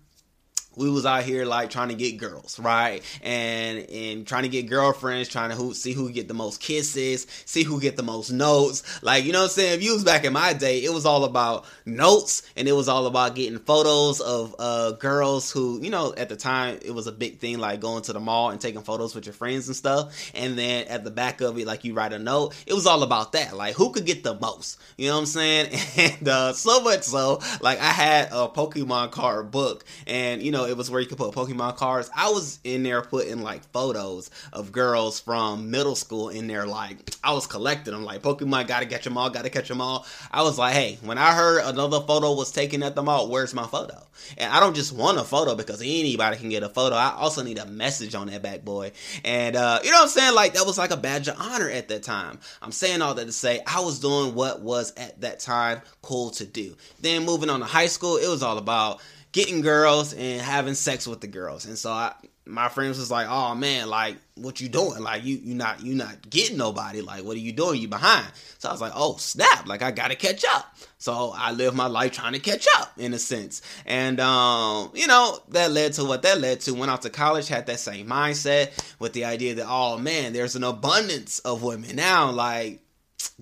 we 0.76 0.90
was 0.90 1.04
out 1.04 1.24
here 1.24 1.44
like 1.44 1.70
trying 1.70 1.88
to 1.88 1.94
get 1.94 2.18
girls, 2.18 2.58
right? 2.58 3.02
And 3.22 3.78
and 3.90 4.26
trying 4.26 4.44
to 4.44 4.48
get 4.48 4.68
girlfriends, 4.68 5.28
trying 5.28 5.50
to 5.50 5.56
who, 5.56 5.74
see 5.74 5.92
who 5.92 6.10
get 6.10 6.28
the 6.28 6.34
most 6.34 6.60
kisses, 6.60 7.26
see 7.44 7.62
who 7.62 7.80
get 7.80 7.96
the 7.96 8.02
most 8.02 8.30
notes. 8.30 8.82
Like, 9.02 9.24
you 9.24 9.32
know 9.32 9.40
what 9.40 9.44
I'm 9.44 9.50
saying? 9.50 9.74
If 9.74 9.82
you 9.82 9.92
was 9.92 10.04
back 10.04 10.24
in 10.24 10.32
my 10.32 10.52
day, 10.52 10.82
it 10.84 10.92
was 10.92 11.06
all 11.06 11.24
about 11.24 11.64
notes 11.84 12.42
and 12.56 12.68
it 12.68 12.72
was 12.72 12.88
all 12.88 13.06
about 13.06 13.34
getting 13.34 13.58
photos 13.58 14.20
of 14.20 14.54
uh 14.58 14.92
girls 14.92 15.50
who, 15.50 15.80
you 15.82 15.90
know, 15.90 16.14
at 16.16 16.28
the 16.28 16.36
time 16.36 16.78
it 16.82 16.92
was 16.92 17.06
a 17.06 17.12
big 17.12 17.38
thing 17.38 17.58
like 17.58 17.80
going 17.80 18.02
to 18.02 18.12
the 18.12 18.20
mall 18.20 18.50
and 18.50 18.60
taking 18.60 18.82
photos 18.82 19.14
with 19.14 19.26
your 19.26 19.34
friends 19.34 19.66
and 19.66 19.76
stuff. 19.76 20.30
And 20.34 20.58
then 20.58 20.86
at 20.88 21.04
the 21.04 21.10
back 21.10 21.40
of 21.40 21.58
it, 21.58 21.66
like 21.66 21.84
you 21.84 21.94
write 21.94 22.12
a 22.12 22.18
note. 22.18 22.54
It 22.66 22.74
was 22.74 22.86
all 22.86 23.02
about 23.02 23.32
that. 23.32 23.56
Like 23.56 23.74
who 23.74 23.90
could 23.90 24.06
get 24.06 24.22
the 24.22 24.34
most. 24.34 24.80
You 24.96 25.08
know 25.08 25.14
what 25.14 25.20
I'm 25.20 25.26
saying? 25.26 25.78
And 26.02 26.26
uh 26.28 26.52
so 26.52 26.80
much 26.80 27.02
so, 27.02 27.40
like 27.60 27.78
I 27.78 27.90
had 27.90 28.28
a 28.28 28.48
Pokemon 28.48 29.10
card 29.10 29.50
book 29.50 29.84
and 30.06 30.42
you 30.42 30.50
know 30.50 30.61
know, 30.62 30.70
it 30.70 30.76
was 30.76 30.90
where 30.90 31.00
you 31.00 31.06
could 31.06 31.18
put 31.18 31.32
Pokemon 31.34 31.76
cards. 31.76 32.10
I 32.14 32.30
was 32.30 32.58
in 32.64 32.82
there 32.82 33.02
putting 33.02 33.42
like 33.42 33.64
photos 33.72 34.30
of 34.52 34.72
girls 34.72 35.20
from 35.20 35.70
middle 35.70 35.94
school 35.96 36.28
in 36.28 36.46
there. 36.46 36.66
Like 36.66 36.98
I 37.22 37.32
was 37.32 37.46
collecting 37.46 37.92
them. 37.92 38.04
Like 38.04 38.22
Pokemon, 38.22 38.66
gotta 38.66 38.86
catch 38.86 39.04
them 39.04 39.18
all, 39.18 39.30
gotta 39.30 39.50
catch 39.50 39.68
them 39.68 39.80
all. 39.80 40.06
I 40.30 40.42
was 40.42 40.58
like, 40.58 40.74
hey, 40.74 40.98
when 41.02 41.18
I 41.18 41.34
heard 41.34 41.64
another 41.64 42.00
photo 42.00 42.34
was 42.34 42.50
taken 42.50 42.82
at 42.82 42.94
the 42.94 43.02
mall, 43.02 43.28
where's 43.28 43.54
my 43.54 43.66
photo? 43.66 44.02
And 44.38 44.52
I 44.52 44.60
don't 44.60 44.74
just 44.74 44.92
want 44.92 45.18
a 45.18 45.24
photo 45.24 45.54
because 45.54 45.80
anybody 45.80 46.36
can 46.36 46.48
get 46.48 46.62
a 46.62 46.68
photo. 46.68 46.96
I 46.96 47.14
also 47.16 47.42
need 47.42 47.58
a 47.58 47.66
message 47.66 48.14
on 48.14 48.28
that 48.28 48.42
bad 48.42 48.64
boy. 48.64 48.92
And 49.24 49.56
uh, 49.56 49.80
you 49.82 49.90
know 49.90 49.98
what 49.98 50.04
I'm 50.04 50.08
saying? 50.08 50.34
Like 50.34 50.54
that 50.54 50.66
was 50.66 50.78
like 50.78 50.90
a 50.90 50.96
badge 50.96 51.28
of 51.28 51.40
honor 51.40 51.68
at 51.68 51.88
that 51.88 52.02
time. 52.02 52.38
I'm 52.60 52.72
saying 52.72 53.02
all 53.02 53.14
that 53.14 53.26
to 53.26 53.32
say 53.32 53.60
I 53.66 53.80
was 53.80 53.98
doing 53.98 54.34
what 54.34 54.60
was 54.60 54.92
at 54.96 55.20
that 55.20 55.40
time 55.40 55.82
cool 56.02 56.30
to 56.32 56.44
do. 56.44 56.76
Then 57.00 57.24
moving 57.24 57.50
on 57.50 57.60
to 57.60 57.66
high 57.66 57.86
school, 57.86 58.16
it 58.16 58.28
was 58.28 58.42
all 58.42 58.58
about 58.58 59.00
getting 59.32 59.62
girls 59.62 60.12
and 60.12 60.40
having 60.40 60.74
sex 60.74 61.06
with 61.06 61.20
the 61.20 61.26
girls. 61.26 61.64
And 61.64 61.78
so 61.78 61.90
I, 61.90 62.14
my 62.44 62.68
friends 62.68 62.98
was 62.98 63.10
like, 63.10 63.28
"Oh 63.28 63.54
man, 63.54 63.88
like 63.88 64.16
what 64.34 64.60
you 64.60 64.68
doing? 64.68 65.02
Like 65.02 65.24
you 65.24 65.36
you 65.36 65.54
not 65.54 65.80
you 65.82 65.94
not 65.94 66.28
getting 66.28 66.56
nobody. 66.56 67.00
Like 67.00 67.24
what 67.24 67.36
are 67.36 67.40
you 67.40 67.52
doing? 67.52 67.80
You 67.80 67.88
behind?" 67.88 68.26
So 68.58 68.68
I 68.68 68.72
was 68.72 68.80
like, 68.80 68.92
"Oh 68.94 69.16
snap! 69.16 69.66
Like 69.66 69.82
I 69.82 69.90
gotta 69.90 70.16
catch 70.16 70.44
up." 70.50 70.76
So 70.98 71.32
I 71.36 71.52
live 71.52 71.74
my 71.74 71.86
life 71.86 72.12
trying 72.12 72.32
to 72.32 72.38
catch 72.38 72.66
up 72.76 72.92
in 72.98 73.14
a 73.14 73.18
sense, 73.18 73.62
and 73.86 74.18
um, 74.20 74.90
you 74.94 75.06
know 75.06 75.38
that 75.50 75.70
led 75.70 75.92
to 75.94 76.04
what 76.04 76.22
that 76.22 76.40
led 76.40 76.60
to. 76.62 76.74
Went 76.74 76.90
out 76.90 77.02
to 77.02 77.10
college, 77.10 77.48
had 77.48 77.66
that 77.66 77.80
same 77.80 78.08
mindset 78.08 78.70
with 78.98 79.12
the 79.12 79.24
idea 79.24 79.54
that 79.54 79.66
oh 79.68 79.98
man, 79.98 80.32
there's 80.32 80.56
an 80.56 80.64
abundance 80.64 81.38
of 81.40 81.62
women 81.62 81.94
now. 81.96 82.30
Like 82.30 82.80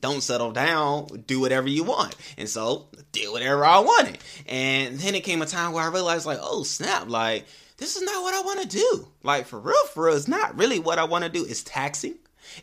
don't 0.00 0.23
settle 0.23 0.52
down, 0.52 1.25
do 1.26 1.40
whatever 1.40 1.69
you 1.69 1.85
want. 1.85 2.14
And 2.38 2.49
so 2.49 2.88
did 3.12 3.30
whatever 3.30 3.64
I 3.64 3.78
wanted. 3.80 4.19
And 4.47 4.99
then 4.99 5.14
it 5.14 5.25
came 5.25 5.42
a 5.42 5.47
time 5.47 5.73
where 5.73 5.85
I 5.85 5.88
realized 5.88 6.26
like, 6.26 6.38
oh 6.40 6.62
snap, 6.62 7.09
like 7.09 7.47
this 7.76 7.97
is 7.97 8.02
not 8.02 8.23
what 8.23 8.35
I 8.35 8.42
want 8.42 8.62
to 8.62 8.69
do. 8.69 9.09
Like 9.23 9.47
for 9.47 9.59
real, 9.59 9.87
for 9.87 10.07
real, 10.07 10.16
it's 10.16 10.28
not 10.28 10.59
really 10.59 10.78
what 10.78 10.99
I 10.99 11.04
want 11.04 11.25
to 11.25 11.30
do. 11.30 11.45
It's 11.45 11.62
taxing. 11.62 12.16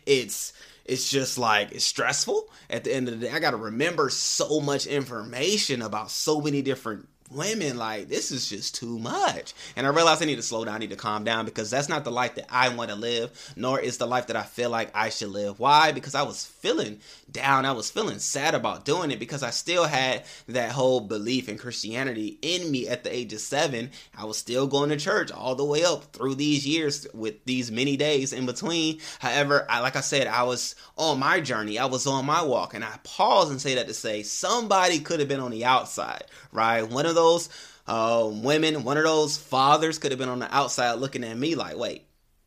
It's 0.06 0.52
it's 0.84 1.10
just 1.10 1.38
like 1.38 1.72
it's 1.72 1.84
stressful. 1.84 2.48
At 2.70 2.84
the 2.84 2.94
end 2.94 3.08
of 3.08 3.20
the 3.20 3.26
day, 3.26 3.32
I 3.32 3.40
got 3.40 3.50
to 3.50 3.56
remember 3.56 4.08
so 4.10 4.60
much 4.60 4.86
information 4.86 5.82
about 5.82 6.10
so 6.10 6.40
many 6.40 6.62
different 6.62 7.08
women 7.30 7.76
like 7.76 8.08
this 8.08 8.30
is 8.30 8.48
just 8.48 8.74
too 8.74 8.98
much. 8.98 9.54
And 9.76 9.86
i 9.86 9.90
realized 9.90 10.22
i 10.22 10.26
need 10.26 10.36
to 10.36 10.42
slow 10.42 10.64
down 10.64 10.74
i 10.74 10.78
need 10.78 10.90
to 10.90 10.96
calm 10.96 11.24
down 11.24 11.44
because 11.44 11.70
that's 11.70 11.88
not 11.88 12.04
the 12.04 12.10
life 12.10 12.34
that 12.36 12.46
i 12.50 12.68
want 12.68 12.90
to 12.90 12.96
live 12.96 13.52
nor 13.56 13.78
is 13.80 13.98
the 13.98 14.06
life 14.06 14.28
that 14.28 14.36
i 14.36 14.42
feel 14.42 14.70
like 14.70 14.90
i 14.94 15.08
should 15.10 15.28
live. 15.28 15.58
Why? 15.58 15.92
Because 15.92 16.14
i 16.14 16.22
was 16.22 16.44
feeling 16.44 17.00
down 17.30 17.64
i 17.64 17.72
was 17.72 17.90
feeling 17.90 18.18
sad 18.18 18.54
about 18.54 18.84
doing 18.84 19.10
it 19.10 19.18
because 19.18 19.42
i 19.42 19.50
still 19.50 19.84
had 19.84 20.24
that 20.46 20.72
whole 20.72 21.00
belief 21.00 21.48
in 21.48 21.58
christianity 21.58 22.38
in 22.42 22.70
me 22.70 22.88
at 22.88 23.04
the 23.04 23.14
age 23.14 23.32
of 23.32 23.40
seven. 23.40 23.90
I 24.16 24.24
was 24.24 24.38
still 24.38 24.66
going 24.66 24.90
to 24.90 24.96
church 24.96 25.30
all 25.30 25.54
the 25.54 25.64
way 25.64 25.84
up 25.84 26.12
through 26.12 26.36
these 26.36 26.66
years 26.66 27.06
with 27.12 27.44
these 27.44 27.70
many 27.70 27.96
days 27.96 28.32
in 28.32 28.46
between. 28.46 29.00
However 29.18 29.66
I, 29.68 29.80
like 29.80 29.96
i 29.96 30.00
said 30.00 30.26
i 30.26 30.42
was 30.42 30.74
on 30.96 31.18
my 31.18 31.40
journey 31.40 31.78
i 31.78 31.86
was 31.86 32.06
on 32.06 32.24
my 32.26 32.42
walk 32.42 32.74
and 32.74 32.84
i 32.84 32.98
pause 33.04 33.50
and 33.50 33.60
say 33.60 33.74
that 33.74 33.88
to 33.88 33.94
say 33.94 34.22
somebody 34.22 34.98
could 35.00 35.20
have 35.20 35.28
been 35.28 35.40
on 35.40 35.50
the 35.50 35.64
outside 35.64 36.24
right? 36.52 36.82
One 36.82 37.06
of 37.06 37.14
those 37.18 37.48
um, 37.86 38.42
women, 38.42 38.84
one 38.84 38.96
of 38.96 39.04
those 39.04 39.36
fathers 39.36 39.98
could 39.98 40.12
have 40.12 40.18
been 40.18 40.28
on 40.28 40.40
the 40.40 40.54
outside 40.54 40.94
looking 40.94 41.24
at 41.24 41.36
me 41.36 41.54
like, 41.54 41.76
wait, 41.76 42.04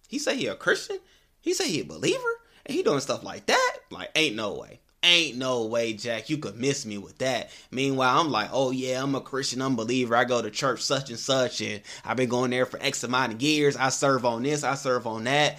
he 0.08 0.20
say 0.20 0.36
he 0.36 0.48
a 0.48 0.56
Christian? 0.56 1.00
He 1.40 1.54
say 1.54 1.68
he 1.68 1.82
a 1.82 1.86
believer? 1.86 2.20
And 2.66 2.76
he 2.76 2.84
doing 2.84 3.00
stuff 3.00 3.24
like 3.24 3.48
that? 3.48 3.78
Like, 3.90 4.12
ain't 4.16 4.36
no 4.36 4.54
way. 4.56 4.80
Ain't 5.04 5.38
no 5.38 5.66
way, 5.66 5.94
Jack, 5.94 6.30
you 6.30 6.38
could 6.38 6.56
miss 6.56 6.86
me 6.86 7.00
with 7.00 7.18
that. 7.18 7.50
Meanwhile, 7.72 8.20
I'm 8.20 8.30
like, 8.30 8.50
oh 8.54 8.70
yeah, 8.70 9.02
I'm 9.02 9.16
a 9.16 9.22
Christian 9.22 9.60
unbeliever. 9.60 10.16
I 10.16 10.26
go 10.26 10.44
to 10.44 10.52
church 10.52 10.84
such 10.84 11.10
and 11.10 11.18
such, 11.18 11.60
and 11.62 11.82
I've 12.06 12.18
been 12.18 12.30
going 12.30 12.52
there 12.52 12.68
for 12.68 12.80
X 12.80 13.04
amount 13.04 13.34
of 13.34 13.42
years. 13.42 13.76
I 13.76 13.90
serve 13.90 14.26
on 14.26 14.44
this, 14.44 14.64
I 14.64 14.76
serve 14.76 15.08
on 15.08 15.24
that. 15.24 15.58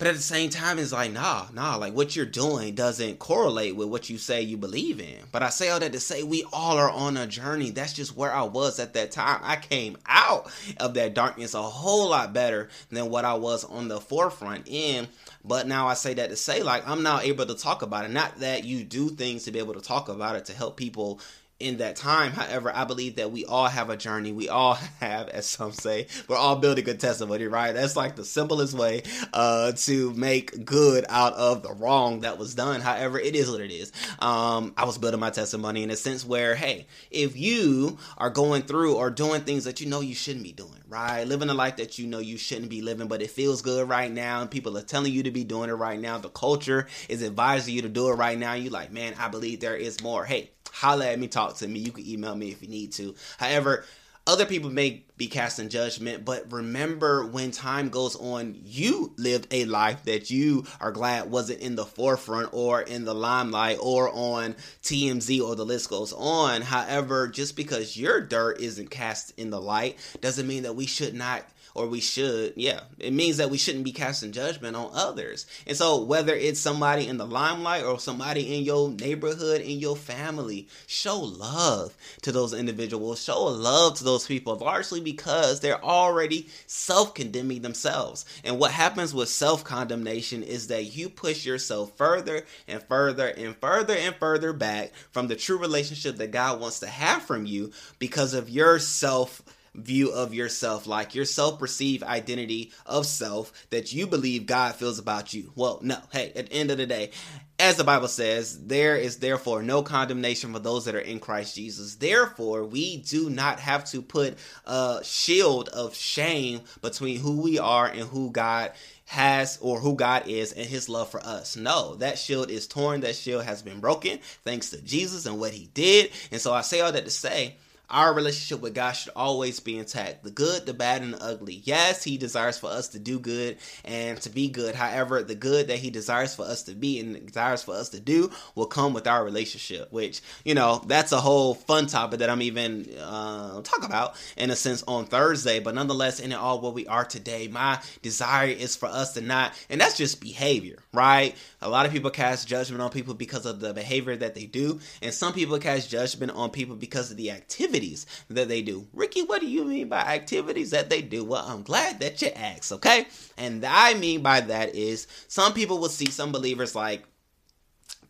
But 0.00 0.08
at 0.08 0.16
the 0.16 0.22
same 0.22 0.48
time, 0.48 0.78
it's 0.78 0.92
like, 0.92 1.12
nah, 1.12 1.48
nah, 1.52 1.76
like 1.76 1.92
what 1.92 2.16
you're 2.16 2.24
doing 2.24 2.74
doesn't 2.74 3.18
correlate 3.18 3.76
with 3.76 3.88
what 3.88 4.08
you 4.08 4.16
say 4.16 4.40
you 4.40 4.56
believe 4.56 4.98
in. 4.98 5.18
But 5.30 5.42
I 5.42 5.50
say 5.50 5.68
all 5.68 5.78
that 5.78 5.92
to 5.92 6.00
say 6.00 6.22
we 6.22 6.42
all 6.54 6.78
are 6.78 6.90
on 6.90 7.18
a 7.18 7.26
journey. 7.26 7.68
That's 7.68 7.92
just 7.92 8.16
where 8.16 8.32
I 8.32 8.44
was 8.44 8.80
at 8.80 8.94
that 8.94 9.10
time. 9.10 9.40
I 9.42 9.56
came 9.56 9.98
out 10.06 10.50
of 10.78 10.94
that 10.94 11.12
darkness 11.12 11.52
a 11.52 11.60
whole 11.60 12.08
lot 12.08 12.32
better 12.32 12.70
than 12.88 13.10
what 13.10 13.26
I 13.26 13.34
was 13.34 13.62
on 13.62 13.88
the 13.88 14.00
forefront 14.00 14.68
in. 14.68 15.06
But 15.44 15.66
now 15.66 15.86
I 15.86 15.92
say 15.92 16.14
that 16.14 16.30
to 16.30 16.36
say, 16.36 16.62
like, 16.62 16.88
I'm 16.88 17.02
now 17.02 17.20
able 17.20 17.44
to 17.44 17.54
talk 17.54 17.82
about 17.82 18.06
it. 18.06 18.10
Not 18.10 18.40
that 18.40 18.64
you 18.64 18.84
do 18.84 19.10
things 19.10 19.44
to 19.44 19.52
be 19.52 19.58
able 19.58 19.74
to 19.74 19.82
talk 19.82 20.08
about 20.08 20.34
it 20.34 20.46
to 20.46 20.54
help 20.54 20.78
people 20.78 21.20
in 21.60 21.76
that 21.76 21.94
time. 21.94 22.32
However, 22.32 22.74
I 22.74 22.84
believe 22.84 23.16
that 23.16 23.30
we 23.30 23.44
all 23.44 23.66
have 23.66 23.90
a 23.90 23.96
journey. 23.96 24.32
We 24.32 24.48
all 24.48 24.74
have, 25.00 25.28
as 25.28 25.46
some 25.46 25.72
say, 25.72 26.06
we're 26.26 26.36
all 26.36 26.56
building 26.56 26.88
a 26.88 26.94
testimony, 26.94 27.44
right? 27.44 27.72
That's 27.72 27.94
like 27.94 28.16
the 28.16 28.24
simplest 28.24 28.74
way 28.74 29.02
uh, 29.32 29.72
to 29.72 30.12
make 30.14 30.64
good 30.64 31.04
out 31.08 31.34
of 31.34 31.62
the 31.62 31.72
wrong 31.72 32.20
that 32.20 32.38
was 32.38 32.54
done. 32.54 32.80
However, 32.80 33.20
it 33.20 33.36
is 33.36 33.50
what 33.50 33.60
it 33.60 33.70
is. 33.70 33.92
Um, 34.18 34.72
I 34.76 34.86
was 34.86 34.98
building 34.98 35.20
my 35.20 35.30
testimony 35.30 35.82
in 35.82 35.90
a 35.90 35.96
sense 35.96 36.24
where, 36.24 36.54
hey, 36.54 36.86
if 37.10 37.36
you 37.36 37.98
are 38.16 38.30
going 38.30 38.62
through 38.62 38.96
or 38.96 39.10
doing 39.10 39.42
things 39.42 39.64
that 39.64 39.80
you 39.80 39.86
know 39.86 40.00
you 40.00 40.14
shouldn't 40.14 40.44
be 40.44 40.52
doing, 40.52 40.80
right? 40.88 41.24
Living 41.24 41.50
a 41.50 41.54
life 41.54 41.76
that 41.76 41.98
you 41.98 42.06
know 42.06 42.18
you 42.18 42.38
shouldn't 42.38 42.70
be 42.70 42.80
living, 42.80 43.06
but 43.06 43.20
it 43.20 43.30
feels 43.30 43.60
good 43.60 43.88
right 43.88 44.10
now, 44.10 44.40
and 44.40 44.50
people 44.50 44.76
are 44.78 44.82
telling 44.82 45.12
you 45.12 45.24
to 45.24 45.30
be 45.30 45.44
doing 45.44 45.68
it 45.68 45.74
right 45.74 46.00
now. 46.00 46.16
The 46.18 46.30
culture 46.30 46.86
is 47.08 47.22
advising 47.22 47.74
you 47.74 47.82
to 47.82 47.88
do 47.88 48.08
it 48.08 48.14
right 48.14 48.38
now. 48.38 48.54
You 48.54 48.70
like, 48.70 48.90
man, 48.90 49.14
I 49.18 49.28
believe 49.28 49.60
there 49.60 49.76
is 49.76 50.02
more. 50.02 50.24
Hey, 50.24 50.50
holla 50.72 51.06
at 51.10 51.18
me, 51.18 51.28
talk 51.28 51.56
to 51.56 51.68
me. 51.68 51.80
You 51.80 51.92
can 51.92 52.06
email 52.06 52.34
me 52.34 52.50
if 52.50 52.62
you 52.62 52.68
need 52.68 52.92
to. 52.92 53.14
However, 53.38 53.84
other 54.26 54.46
people 54.46 54.70
may 54.70 55.02
be 55.16 55.26
casting 55.26 55.68
judgment, 55.68 56.24
but 56.24 56.52
remember 56.52 57.26
when 57.26 57.50
time 57.50 57.88
goes 57.88 58.16
on, 58.16 58.60
you 58.64 59.12
lived 59.16 59.48
a 59.50 59.64
life 59.64 60.04
that 60.04 60.30
you 60.30 60.66
are 60.80 60.92
glad 60.92 61.30
wasn't 61.30 61.60
in 61.60 61.74
the 61.74 61.84
forefront 61.84 62.50
or 62.52 62.80
in 62.82 63.04
the 63.04 63.14
limelight 63.14 63.78
or 63.80 64.10
on 64.10 64.54
TMZ 64.82 65.42
or 65.42 65.56
the 65.56 65.64
list 65.64 65.88
goes 65.90 66.12
on. 66.12 66.60
However, 66.62 67.28
just 67.28 67.56
because 67.56 67.96
your 67.96 68.20
dirt 68.20 68.60
isn't 68.60 68.90
cast 68.90 69.32
in 69.38 69.50
the 69.50 69.60
light 69.60 69.98
doesn't 70.20 70.46
mean 70.46 70.62
that 70.64 70.76
we 70.76 70.86
should 70.86 71.14
not 71.14 71.44
or 71.74 71.86
we 71.86 72.00
should, 72.00 72.54
yeah, 72.56 72.80
it 72.98 73.12
means 73.12 73.36
that 73.36 73.50
we 73.50 73.58
shouldn't 73.58 73.84
be 73.84 73.92
casting 73.92 74.32
judgment 74.32 74.76
on 74.76 74.90
others. 74.92 75.46
And 75.66 75.76
so, 75.76 76.02
whether 76.02 76.34
it's 76.34 76.60
somebody 76.60 77.06
in 77.06 77.16
the 77.16 77.26
limelight 77.26 77.84
or 77.84 77.98
somebody 77.98 78.56
in 78.56 78.64
your 78.64 78.90
neighborhood, 78.90 79.60
in 79.60 79.78
your 79.78 79.96
family, 79.96 80.68
show 80.86 81.18
love 81.18 81.96
to 82.22 82.32
those 82.32 82.52
individuals, 82.52 83.22
show 83.22 83.44
love 83.44 83.98
to 83.98 84.04
those 84.04 84.26
people, 84.26 84.56
largely 84.56 85.00
because 85.00 85.60
they're 85.60 85.84
already 85.84 86.48
self 86.66 87.14
condemning 87.14 87.62
themselves. 87.62 88.24
And 88.44 88.58
what 88.58 88.72
happens 88.72 89.14
with 89.14 89.28
self 89.28 89.64
condemnation 89.64 90.42
is 90.42 90.68
that 90.68 90.96
you 90.96 91.08
push 91.08 91.46
yourself 91.46 91.96
further 91.96 92.44
and 92.66 92.82
further 92.82 93.28
and 93.28 93.56
further 93.56 93.94
and 93.94 94.14
further 94.16 94.52
back 94.52 94.92
from 95.12 95.28
the 95.28 95.36
true 95.36 95.58
relationship 95.58 96.16
that 96.16 96.30
God 96.30 96.60
wants 96.60 96.80
to 96.80 96.86
have 96.86 97.22
from 97.22 97.46
you 97.46 97.72
because 97.98 98.34
of 98.34 98.50
your 98.50 98.78
self 98.78 99.42
view 99.74 100.10
of 100.10 100.34
yourself, 100.34 100.86
like 100.86 101.14
your 101.14 101.24
self 101.24 101.58
perceived 101.58 102.02
identity 102.02 102.72
of 102.86 103.06
self 103.06 103.52
that 103.70 103.92
you 103.92 104.06
believe 104.06 104.46
God 104.46 104.74
feels 104.74 104.98
about 104.98 105.32
you. 105.32 105.52
Well, 105.54 105.78
no, 105.82 105.98
hey, 106.12 106.32
at 106.34 106.46
the 106.46 106.52
end 106.52 106.70
of 106.70 106.78
the 106.78 106.86
day, 106.86 107.10
as 107.58 107.76
the 107.76 107.84
Bible 107.84 108.08
says, 108.08 108.66
there 108.66 108.96
is 108.96 109.18
therefore 109.18 109.62
no 109.62 109.82
condemnation 109.82 110.52
for 110.52 110.58
those 110.58 110.86
that 110.86 110.94
are 110.94 111.00
in 111.00 111.20
Christ 111.20 111.54
Jesus. 111.54 111.96
Therefore, 111.96 112.64
we 112.64 112.98
do 112.98 113.28
not 113.28 113.60
have 113.60 113.84
to 113.86 114.00
put 114.00 114.38
a 114.64 115.00
shield 115.02 115.68
of 115.68 115.94
shame 115.94 116.62
between 116.80 117.20
who 117.20 117.42
we 117.42 117.58
are 117.58 117.86
and 117.86 118.00
who 118.00 118.30
God 118.30 118.72
has 119.04 119.58
or 119.60 119.78
who 119.78 119.94
God 119.94 120.26
is 120.26 120.52
and 120.52 120.66
his 120.66 120.88
love 120.88 121.10
for 121.10 121.20
us. 121.20 121.56
No, 121.56 121.96
that 121.96 122.18
shield 122.18 122.50
is 122.50 122.66
torn. 122.66 123.00
That 123.00 123.16
shield 123.16 123.44
has 123.44 123.60
been 123.60 123.80
broken 123.80 124.20
thanks 124.44 124.70
to 124.70 124.80
Jesus 124.80 125.26
and 125.26 125.38
what 125.38 125.52
he 125.52 125.68
did. 125.74 126.12
And 126.30 126.40
so 126.40 126.54
I 126.54 126.62
say 126.62 126.80
all 126.80 126.92
that 126.92 127.04
to 127.04 127.10
say, 127.10 127.56
our 127.90 128.14
relationship 128.14 128.60
with 128.60 128.74
God 128.74 128.92
should 128.92 129.12
always 129.16 129.60
be 129.60 129.78
intact. 129.78 130.22
The 130.24 130.30
good, 130.30 130.66
the 130.66 130.74
bad, 130.74 131.02
and 131.02 131.14
the 131.14 131.22
ugly. 131.22 131.60
Yes, 131.64 132.04
He 132.04 132.16
desires 132.16 132.58
for 132.58 132.68
us 132.68 132.88
to 132.88 132.98
do 132.98 133.18
good 133.18 133.56
and 133.84 134.20
to 134.22 134.30
be 134.30 134.48
good. 134.48 134.74
However, 134.74 135.22
the 135.22 135.34
good 135.34 135.68
that 135.68 135.78
He 135.78 135.90
desires 135.90 136.34
for 136.34 136.42
us 136.42 136.62
to 136.64 136.74
be 136.74 137.00
and 137.00 137.26
desires 137.26 137.62
for 137.62 137.74
us 137.74 137.90
to 137.90 138.00
do 138.00 138.30
will 138.54 138.66
come 138.66 138.92
with 138.92 139.06
our 139.06 139.24
relationship, 139.24 139.92
which, 139.92 140.20
you 140.44 140.54
know, 140.54 140.82
that's 140.86 141.12
a 141.12 141.20
whole 141.20 141.54
fun 141.54 141.86
topic 141.86 142.20
that 142.20 142.30
I'm 142.30 142.42
even 142.42 142.86
uh, 142.98 143.60
talk 143.62 143.84
about 143.84 144.14
in 144.36 144.50
a 144.50 144.56
sense 144.56 144.84
on 144.86 145.06
Thursday. 145.06 145.58
But 145.58 145.74
nonetheless, 145.74 146.20
in 146.20 146.32
it 146.32 146.36
all, 146.36 146.60
what 146.60 146.74
we 146.74 146.86
are 146.86 147.04
today, 147.04 147.48
my 147.48 147.80
desire 148.02 148.48
is 148.48 148.76
for 148.76 148.86
us 148.86 149.14
to 149.14 149.20
not, 149.20 149.52
and 149.68 149.80
that's 149.80 149.96
just 149.96 150.20
behavior, 150.20 150.78
right? 150.92 151.34
A 151.60 151.68
lot 151.68 151.86
of 151.86 151.92
people 151.92 152.10
cast 152.10 152.46
judgment 152.48 152.82
on 152.82 152.90
people 152.90 153.14
because 153.14 153.46
of 153.46 153.60
the 153.60 153.74
behavior 153.74 154.16
that 154.16 154.34
they 154.34 154.46
do, 154.46 154.80
and 155.02 155.12
some 155.12 155.32
people 155.32 155.58
cast 155.58 155.90
judgment 155.90 156.32
on 156.32 156.50
people 156.50 156.76
because 156.76 157.10
of 157.10 157.16
the 157.16 157.30
activity 157.30 157.79
activities 157.80 158.06
that 158.28 158.48
they 158.48 158.62
do. 158.62 158.86
Ricky, 158.92 159.22
what 159.22 159.40
do 159.40 159.48
you 159.48 159.64
mean 159.64 159.88
by 159.88 160.00
activities 160.00 160.70
that 160.70 160.90
they 160.90 161.02
do? 161.02 161.24
Well, 161.24 161.44
I'm 161.46 161.62
glad 161.62 162.00
that 162.00 162.20
you 162.22 162.28
asked, 162.28 162.72
okay? 162.72 163.06
And 163.36 163.64
I 163.64 163.94
mean 163.94 164.22
by 164.22 164.40
that 164.40 164.74
is 164.74 165.06
some 165.28 165.52
people 165.52 165.78
will 165.78 165.88
see 165.88 166.10
some 166.10 166.32
believers 166.32 166.74
like 166.74 167.04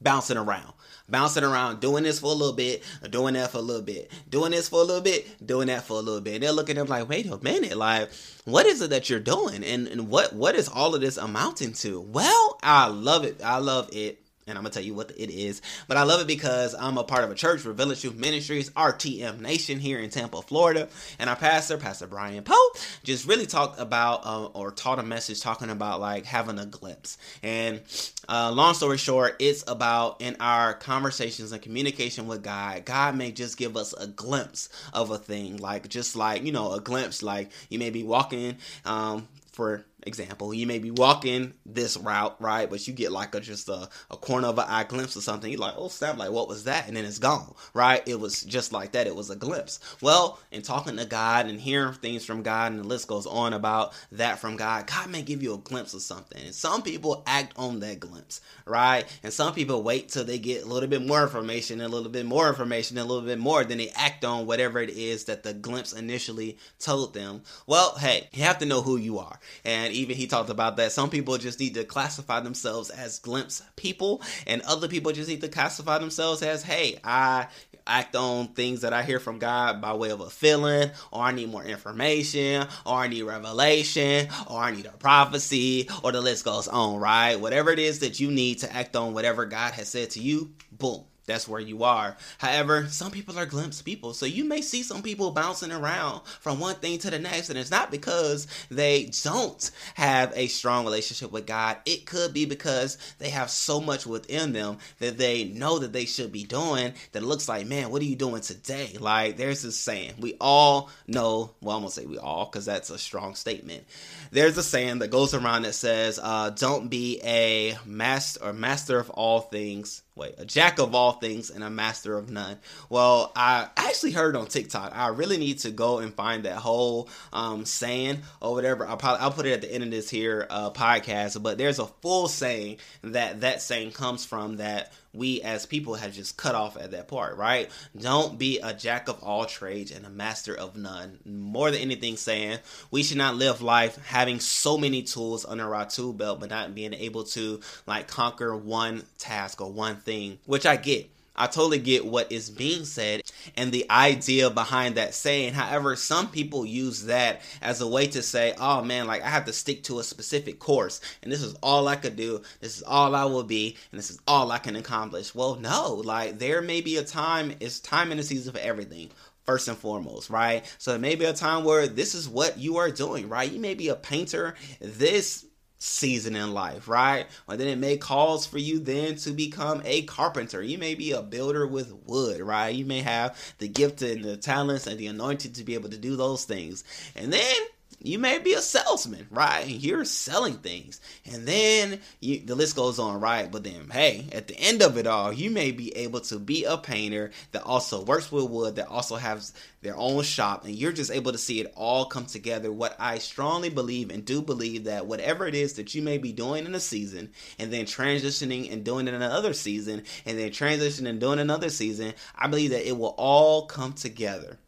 bouncing 0.00 0.36
around 0.36 0.72
bouncing 1.08 1.42
around, 1.42 1.80
doing 1.80 2.04
this 2.04 2.20
for 2.20 2.26
a 2.30 2.34
little 2.34 2.54
bit, 2.54 2.84
doing 3.10 3.34
that 3.34 3.50
for 3.50 3.58
a 3.58 3.60
little 3.60 3.82
bit, 3.82 4.12
doing 4.28 4.52
this 4.52 4.68
for 4.68 4.80
a 4.80 4.84
little 4.84 5.02
bit, 5.02 5.44
doing 5.44 5.66
that 5.66 5.82
for 5.82 5.94
a 5.94 6.00
little 6.00 6.20
bit. 6.20 6.34
And 6.34 6.44
they're 6.44 6.52
looking 6.52 6.78
at 6.78 6.86
them 6.86 6.88
like, 6.88 7.08
wait 7.08 7.26
a 7.26 7.36
minute, 7.42 7.76
like, 7.76 8.08
what 8.44 8.64
is 8.64 8.80
it 8.80 8.90
that 8.90 9.10
you're 9.10 9.18
doing? 9.18 9.64
And, 9.64 9.88
and 9.88 10.08
what 10.08 10.32
what 10.32 10.54
is 10.54 10.68
all 10.68 10.94
of 10.94 11.00
this 11.00 11.16
amounting 11.16 11.72
to? 11.82 12.00
Well, 12.00 12.60
I 12.62 12.86
love 12.86 13.24
it. 13.24 13.40
I 13.42 13.58
love 13.58 13.88
it 13.92 14.22
and 14.50 14.58
I'm 14.58 14.64
gonna 14.64 14.74
tell 14.74 14.82
you 14.82 14.94
what 14.94 15.10
it 15.12 15.30
is. 15.30 15.62
But 15.88 15.96
I 15.96 16.02
love 16.02 16.20
it 16.20 16.26
because 16.26 16.74
I'm 16.74 16.98
a 16.98 17.04
part 17.04 17.24
of 17.24 17.30
a 17.30 17.34
church 17.34 17.62
Village 17.62 18.04
Youth 18.04 18.16
Ministries, 18.16 18.70
RTM 18.70 19.40
Nation 19.40 19.78
here 19.78 19.98
in 19.98 20.10
Tampa, 20.10 20.42
Florida, 20.42 20.88
and 21.18 21.30
our 21.30 21.36
pastor, 21.36 21.78
Pastor 21.78 22.06
Brian 22.06 22.44
Poe, 22.44 22.70
just 23.02 23.26
really 23.26 23.46
talked 23.46 23.80
about 23.80 24.26
uh, 24.26 24.46
or 24.46 24.70
taught 24.70 24.98
a 24.98 25.02
message 25.02 25.40
talking 25.40 25.70
about 25.70 26.00
like 26.00 26.24
having 26.24 26.58
a 26.58 26.66
glimpse. 26.66 27.16
And 27.42 27.80
uh, 28.28 28.52
long 28.52 28.74
story 28.74 28.98
short, 28.98 29.36
it's 29.38 29.64
about 29.66 30.20
in 30.20 30.36
our 30.40 30.74
conversations 30.74 31.52
and 31.52 31.62
communication 31.62 32.26
with 32.26 32.42
God, 32.42 32.84
God 32.84 33.16
may 33.16 33.32
just 33.32 33.56
give 33.56 33.76
us 33.76 33.92
a 33.94 34.06
glimpse 34.06 34.68
of 34.92 35.10
a 35.10 35.18
thing, 35.18 35.56
like 35.56 35.88
just 35.88 36.16
like 36.16 36.42
you 36.42 36.52
know 36.52 36.72
a 36.72 36.80
glimpse, 36.80 37.22
like 37.22 37.50
you 37.68 37.78
may 37.78 37.90
be 37.90 38.02
walking 38.02 38.56
um, 38.84 39.28
for 39.52 39.84
example, 40.06 40.52
you 40.54 40.66
may 40.66 40.78
be 40.78 40.90
walking 40.90 41.54
this 41.66 41.96
route, 41.96 42.36
right? 42.40 42.68
But 42.68 42.86
you 42.86 42.94
get 42.94 43.12
like 43.12 43.34
a 43.34 43.40
just 43.40 43.68
a, 43.68 43.88
a 44.10 44.16
corner 44.16 44.48
of 44.48 44.58
an 44.58 44.66
eye 44.68 44.84
glimpse 44.84 45.16
or 45.16 45.20
something. 45.20 45.50
You're 45.50 45.60
like, 45.60 45.74
oh 45.76 45.88
snap, 45.88 46.16
like 46.18 46.30
what 46.30 46.48
was 46.48 46.64
that? 46.64 46.88
And 46.88 46.96
then 46.96 47.04
it's 47.04 47.18
gone, 47.18 47.54
right? 47.74 48.02
It 48.06 48.18
was 48.18 48.42
just 48.42 48.72
like 48.72 48.92
that. 48.92 49.06
It 49.06 49.14
was 49.14 49.30
a 49.30 49.36
glimpse. 49.36 49.80
Well, 50.00 50.38
in 50.50 50.62
talking 50.62 50.96
to 50.96 51.04
God 51.06 51.46
and 51.46 51.60
hearing 51.60 51.94
things 51.94 52.24
from 52.24 52.42
God, 52.42 52.72
and 52.72 52.80
the 52.80 52.86
list 52.86 53.08
goes 53.08 53.26
on 53.26 53.52
about 53.52 53.92
that 54.12 54.38
from 54.38 54.56
God, 54.56 54.86
God 54.86 55.10
may 55.10 55.22
give 55.22 55.42
you 55.42 55.54
a 55.54 55.58
glimpse 55.58 55.94
of 55.94 56.02
something. 56.02 56.42
And 56.42 56.54
some 56.54 56.82
people 56.82 57.22
act 57.26 57.52
on 57.56 57.80
that 57.80 58.00
glimpse, 58.00 58.40
right? 58.66 59.04
And 59.22 59.32
some 59.32 59.54
people 59.54 59.82
wait 59.82 60.08
till 60.08 60.24
they 60.24 60.38
get 60.38 60.64
a 60.64 60.66
little 60.66 60.88
bit 60.88 61.06
more 61.06 61.22
information, 61.22 61.80
a 61.80 61.88
little 61.88 62.10
bit 62.10 62.26
more 62.26 62.48
information, 62.48 62.98
a 62.98 63.04
little 63.04 63.26
bit 63.26 63.38
more, 63.38 63.64
then 63.64 63.78
they 63.78 63.90
act 63.90 64.24
on 64.24 64.46
whatever 64.46 64.80
it 64.80 64.90
is 64.90 65.24
that 65.24 65.42
the 65.42 65.52
glimpse 65.52 65.92
initially 65.92 66.58
told 66.78 67.14
them. 67.14 67.42
Well, 67.66 67.96
hey, 67.98 68.28
you 68.32 68.42
have 68.44 68.58
to 68.58 68.66
know 68.66 68.82
who 68.82 68.96
you 68.96 69.18
are. 69.18 69.38
And 69.64 69.89
even 69.90 70.16
he 70.16 70.26
talked 70.26 70.50
about 70.50 70.76
that. 70.76 70.92
Some 70.92 71.10
people 71.10 71.38
just 71.38 71.60
need 71.60 71.74
to 71.74 71.84
classify 71.84 72.40
themselves 72.40 72.90
as 72.90 73.18
glimpse 73.18 73.62
people 73.76 74.22
and 74.46 74.62
other 74.62 74.88
people 74.88 75.12
just 75.12 75.28
need 75.28 75.40
to 75.40 75.48
classify 75.48 75.98
themselves 75.98 76.42
as 76.42 76.62
hey 76.62 76.98
i 77.04 77.46
act 77.86 78.14
on 78.14 78.48
things 78.48 78.82
that 78.82 78.92
i 78.92 79.02
hear 79.02 79.18
from 79.18 79.38
god 79.38 79.80
by 79.80 79.92
way 79.94 80.10
of 80.10 80.20
a 80.20 80.30
feeling 80.30 80.90
or 81.10 81.22
i 81.22 81.32
need 81.32 81.48
more 81.48 81.64
information 81.64 82.66
or 82.84 82.98
i 82.98 83.08
need 83.08 83.22
revelation 83.22 84.28
or 84.48 84.58
i 84.60 84.70
need 84.70 84.86
a 84.86 84.90
prophecy 84.90 85.88
or 86.04 86.12
the 86.12 86.20
list 86.20 86.44
goes 86.44 86.68
on 86.68 86.98
right? 87.00 87.36
Whatever 87.36 87.70
it 87.70 87.78
is 87.78 88.00
that 88.00 88.20
you 88.20 88.30
need 88.30 88.58
to 88.58 88.72
act 88.72 88.94
on 88.96 89.14
whatever 89.14 89.46
god 89.46 89.72
has 89.72 89.88
said 89.88 90.10
to 90.10 90.20
you 90.20 90.52
boom 90.72 91.04
that's 91.26 91.48
where 91.48 91.60
you 91.60 91.84
are. 91.84 92.16
However, 92.38 92.86
some 92.88 93.10
people 93.10 93.38
are 93.38 93.46
glimpse 93.46 93.82
people. 93.82 94.14
So 94.14 94.26
you 94.26 94.44
may 94.44 94.60
see 94.60 94.82
some 94.82 95.02
people 95.02 95.30
bouncing 95.30 95.72
around 95.72 96.22
from 96.40 96.58
one 96.60 96.76
thing 96.76 96.98
to 96.98 97.10
the 97.10 97.18
next, 97.18 97.50
and 97.50 97.58
it's 97.58 97.70
not 97.70 97.90
because 97.90 98.46
they 98.70 99.10
don't 99.22 99.70
have 99.94 100.32
a 100.34 100.48
strong 100.48 100.84
relationship 100.84 101.30
with 101.30 101.46
God. 101.46 101.76
It 101.86 102.06
could 102.06 102.32
be 102.32 102.46
because 102.46 102.98
they 103.18 103.30
have 103.30 103.50
so 103.50 103.80
much 103.80 104.06
within 104.06 104.52
them 104.52 104.78
that 104.98 105.18
they 105.18 105.44
know 105.44 105.78
that 105.78 105.92
they 105.92 106.04
should 106.04 106.32
be 106.32 106.44
doing 106.44 106.94
that 107.12 107.22
looks 107.22 107.48
like, 107.48 107.66
man, 107.66 107.90
what 107.90 108.02
are 108.02 108.06
you 108.06 108.16
doing 108.16 108.40
today? 108.40 108.96
Like, 108.98 109.36
there's 109.36 109.62
this 109.62 109.78
saying. 109.78 110.14
We 110.18 110.36
all 110.40 110.90
know, 111.06 111.52
well, 111.60 111.76
I'm 111.76 111.82
going 111.82 111.92
to 111.92 112.00
say 112.00 112.06
we 112.06 112.18
all 112.18 112.46
because 112.46 112.64
that's 112.66 112.90
a 112.90 112.98
strong 112.98 113.34
statement. 113.34 113.84
There's 114.30 114.56
a 114.58 114.62
saying 114.62 115.00
that 115.00 115.10
goes 115.10 115.34
around 115.34 115.62
that 115.62 115.74
says, 115.74 116.18
uh, 116.22 116.50
don't 116.50 116.88
be 116.88 117.20
a 117.24 117.76
master 117.84 118.44
or 118.44 118.52
master 118.52 118.98
of 118.98 119.10
all 119.10 119.40
things 119.40 120.02
wait, 120.14 120.34
a 120.38 120.44
jack 120.44 120.78
of 120.78 120.94
all 120.94 121.12
things 121.12 121.50
and 121.50 121.64
a 121.64 121.70
master 121.70 122.16
of 122.16 122.30
none. 122.30 122.58
Well, 122.88 123.32
I 123.34 123.68
actually 123.76 124.12
heard 124.12 124.36
on 124.36 124.46
TikTok. 124.46 124.92
I 124.94 125.08
really 125.08 125.38
need 125.38 125.60
to 125.60 125.70
go 125.70 125.98
and 125.98 126.12
find 126.14 126.44
that 126.44 126.56
whole 126.56 127.08
um, 127.32 127.64
saying 127.64 128.20
or 128.40 128.52
whatever. 128.52 128.86
I'll 128.86 128.96
probably 128.96 129.20
I'll 129.20 129.32
put 129.32 129.46
it 129.46 129.52
at 129.52 129.60
the 129.62 129.72
end 129.72 129.84
of 129.84 129.90
this 129.90 130.10
here 130.10 130.46
uh, 130.50 130.70
podcast. 130.70 131.42
But 131.42 131.58
there's 131.58 131.78
a 131.78 131.86
full 131.86 132.28
saying 132.28 132.78
that 133.02 133.40
that 133.42 133.62
saying 133.62 133.92
comes 133.92 134.24
from 134.26 134.56
that 134.56 134.92
we 135.12 135.42
as 135.42 135.66
people 135.66 135.94
have 135.94 136.12
just 136.12 136.36
cut 136.36 136.54
off 136.54 136.76
at 136.76 136.92
that 136.92 137.08
part, 137.08 137.36
right? 137.36 137.70
Don't 137.98 138.38
be 138.38 138.58
a 138.60 138.72
jack 138.72 139.08
of 139.08 139.22
all 139.22 139.44
trades 139.44 139.90
and 139.90 140.06
a 140.06 140.10
master 140.10 140.54
of 140.54 140.76
none. 140.76 141.18
More 141.24 141.70
than 141.70 141.80
anything, 141.80 142.16
saying 142.16 142.58
we 142.90 143.02
should 143.02 143.18
not 143.18 143.36
live 143.36 143.62
life 143.62 143.98
having 144.06 144.40
so 144.40 144.78
many 144.78 145.02
tools 145.02 145.44
under 145.44 145.74
our 145.74 145.86
tool 145.86 146.12
belt, 146.12 146.40
but 146.40 146.50
not 146.50 146.74
being 146.74 146.94
able 146.94 147.24
to 147.24 147.60
like 147.86 148.08
conquer 148.08 148.56
one 148.56 149.04
task 149.18 149.60
or 149.60 149.70
one 149.70 149.96
thing, 149.96 150.38
which 150.46 150.66
I 150.66 150.76
get. 150.76 151.10
I 151.36 151.46
totally 151.46 151.78
get 151.78 152.04
what 152.04 152.30
is 152.30 152.50
being 152.50 152.84
said 152.84 153.22
and 153.56 153.72
the 153.72 153.90
idea 153.90 154.50
behind 154.50 154.96
that 154.96 155.14
saying. 155.14 155.54
However, 155.54 155.96
some 155.96 156.28
people 156.28 156.66
use 156.66 157.04
that 157.04 157.42
as 157.62 157.80
a 157.80 157.88
way 157.88 158.06
to 158.08 158.22
say, 158.22 158.54
oh 158.58 158.82
man, 158.82 159.06
like 159.06 159.22
I 159.22 159.28
have 159.28 159.46
to 159.46 159.52
stick 159.52 159.82
to 159.84 159.98
a 159.98 160.04
specific 160.04 160.58
course 160.58 161.00
and 161.22 161.32
this 161.32 161.42
is 161.42 161.54
all 161.62 161.88
I 161.88 161.96
could 161.96 162.16
do. 162.16 162.42
This 162.60 162.76
is 162.76 162.82
all 162.82 163.14
I 163.14 163.24
will 163.24 163.44
be 163.44 163.76
and 163.90 163.98
this 163.98 164.10
is 164.10 164.20
all 164.26 164.52
I 164.52 164.58
can 164.58 164.76
accomplish. 164.76 165.34
Well, 165.34 165.56
no, 165.56 165.94
like 165.94 166.38
there 166.38 166.60
may 166.62 166.80
be 166.80 166.96
a 166.96 167.04
time, 167.04 167.54
it's 167.60 167.80
time 167.80 168.10
and 168.10 168.20
a 168.20 168.22
season 168.22 168.52
for 168.52 168.60
everything 168.60 169.10
first 169.44 169.68
and 169.68 169.76
foremost, 169.76 170.30
right? 170.30 170.64
So 170.78 170.92
there 170.92 171.00
may 171.00 171.14
be 171.16 171.24
a 171.24 171.32
time 171.32 171.64
where 171.64 171.88
this 171.88 172.14
is 172.14 172.28
what 172.28 172.58
you 172.58 172.76
are 172.76 172.90
doing, 172.90 173.28
right? 173.28 173.50
You 173.50 173.58
may 173.58 173.74
be 173.74 173.88
a 173.88 173.96
painter. 173.96 174.54
This 174.80 175.46
season 175.80 176.36
in 176.36 176.52
life, 176.52 176.86
right? 176.86 177.26
Or 177.48 177.56
then 177.56 177.66
it 177.66 177.78
may 177.78 177.96
cause 177.96 178.46
for 178.46 178.58
you 178.58 178.78
then 178.78 179.16
to 179.16 179.32
become 179.32 179.82
a 179.84 180.02
carpenter. 180.02 180.62
You 180.62 180.78
may 180.78 180.94
be 180.94 181.12
a 181.12 181.22
builder 181.22 181.66
with 181.66 181.92
wood, 182.06 182.40
right? 182.40 182.74
You 182.74 182.84
may 182.84 183.00
have 183.00 183.36
the 183.58 183.66
gift 183.66 184.02
and 184.02 184.22
the 184.22 184.36
talents 184.36 184.86
and 184.86 184.98
the 184.98 185.08
anointing 185.08 185.54
to 185.54 185.64
be 185.64 185.74
able 185.74 185.88
to 185.88 185.96
do 185.96 186.16
those 186.16 186.44
things. 186.44 186.84
And 187.16 187.32
then 187.32 187.56
you 188.02 188.18
may 188.18 188.38
be 188.38 188.54
a 188.54 188.62
salesman, 188.62 189.26
right? 189.30 189.60
And 189.60 189.82
you're 189.82 190.04
selling 190.04 190.54
things. 190.54 191.00
And 191.30 191.46
then 191.46 192.00
you, 192.20 192.40
the 192.40 192.54
list 192.54 192.74
goes 192.74 192.98
on, 192.98 193.20
right? 193.20 193.50
But 193.50 193.64
then, 193.64 193.90
hey, 193.90 194.26
at 194.32 194.48
the 194.48 194.58
end 194.58 194.82
of 194.82 194.96
it 194.96 195.06
all, 195.06 195.32
you 195.32 195.50
may 195.50 195.70
be 195.70 195.94
able 195.96 196.20
to 196.20 196.38
be 196.38 196.64
a 196.64 196.78
painter 196.78 197.30
that 197.52 197.62
also 197.62 198.02
works 198.02 198.32
with 198.32 198.48
wood, 198.48 198.76
that 198.76 198.88
also 198.88 199.16
has 199.16 199.52
their 199.82 199.96
own 199.96 200.22
shop, 200.22 200.64
and 200.64 200.74
you're 200.74 200.92
just 200.92 201.10
able 201.10 201.32
to 201.32 201.38
see 201.38 201.60
it 201.60 201.72
all 201.76 202.06
come 202.06 202.26
together. 202.26 202.72
What 202.72 202.96
I 202.98 203.18
strongly 203.18 203.68
believe 203.68 204.10
and 204.10 204.24
do 204.24 204.40
believe 204.40 204.84
that 204.84 205.06
whatever 205.06 205.46
it 205.46 205.54
is 205.54 205.74
that 205.74 205.94
you 205.94 206.02
may 206.02 206.18
be 206.18 206.32
doing 206.32 206.66
in 206.66 206.74
a 206.74 206.80
season, 206.80 207.30
and 207.58 207.72
then 207.72 207.84
transitioning 207.84 208.72
and 208.72 208.84
doing 208.84 209.08
it 209.08 209.14
in 209.14 209.22
another 209.22 209.52
season, 209.52 210.04
and 210.24 210.38
then 210.38 210.50
transitioning 210.50 211.10
and 211.10 211.20
doing 211.20 211.38
another 211.38 211.70
season, 211.70 212.14
I 212.36 212.46
believe 212.46 212.70
that 212.70 212.88
it 212.88 212.96
will 212.96 213.14
all 213.16 213.66
come 213.66 213.92
together 213.92 214.58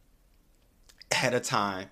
at 1.10 1.34
a 1.34 1.40
time 1.40 1.88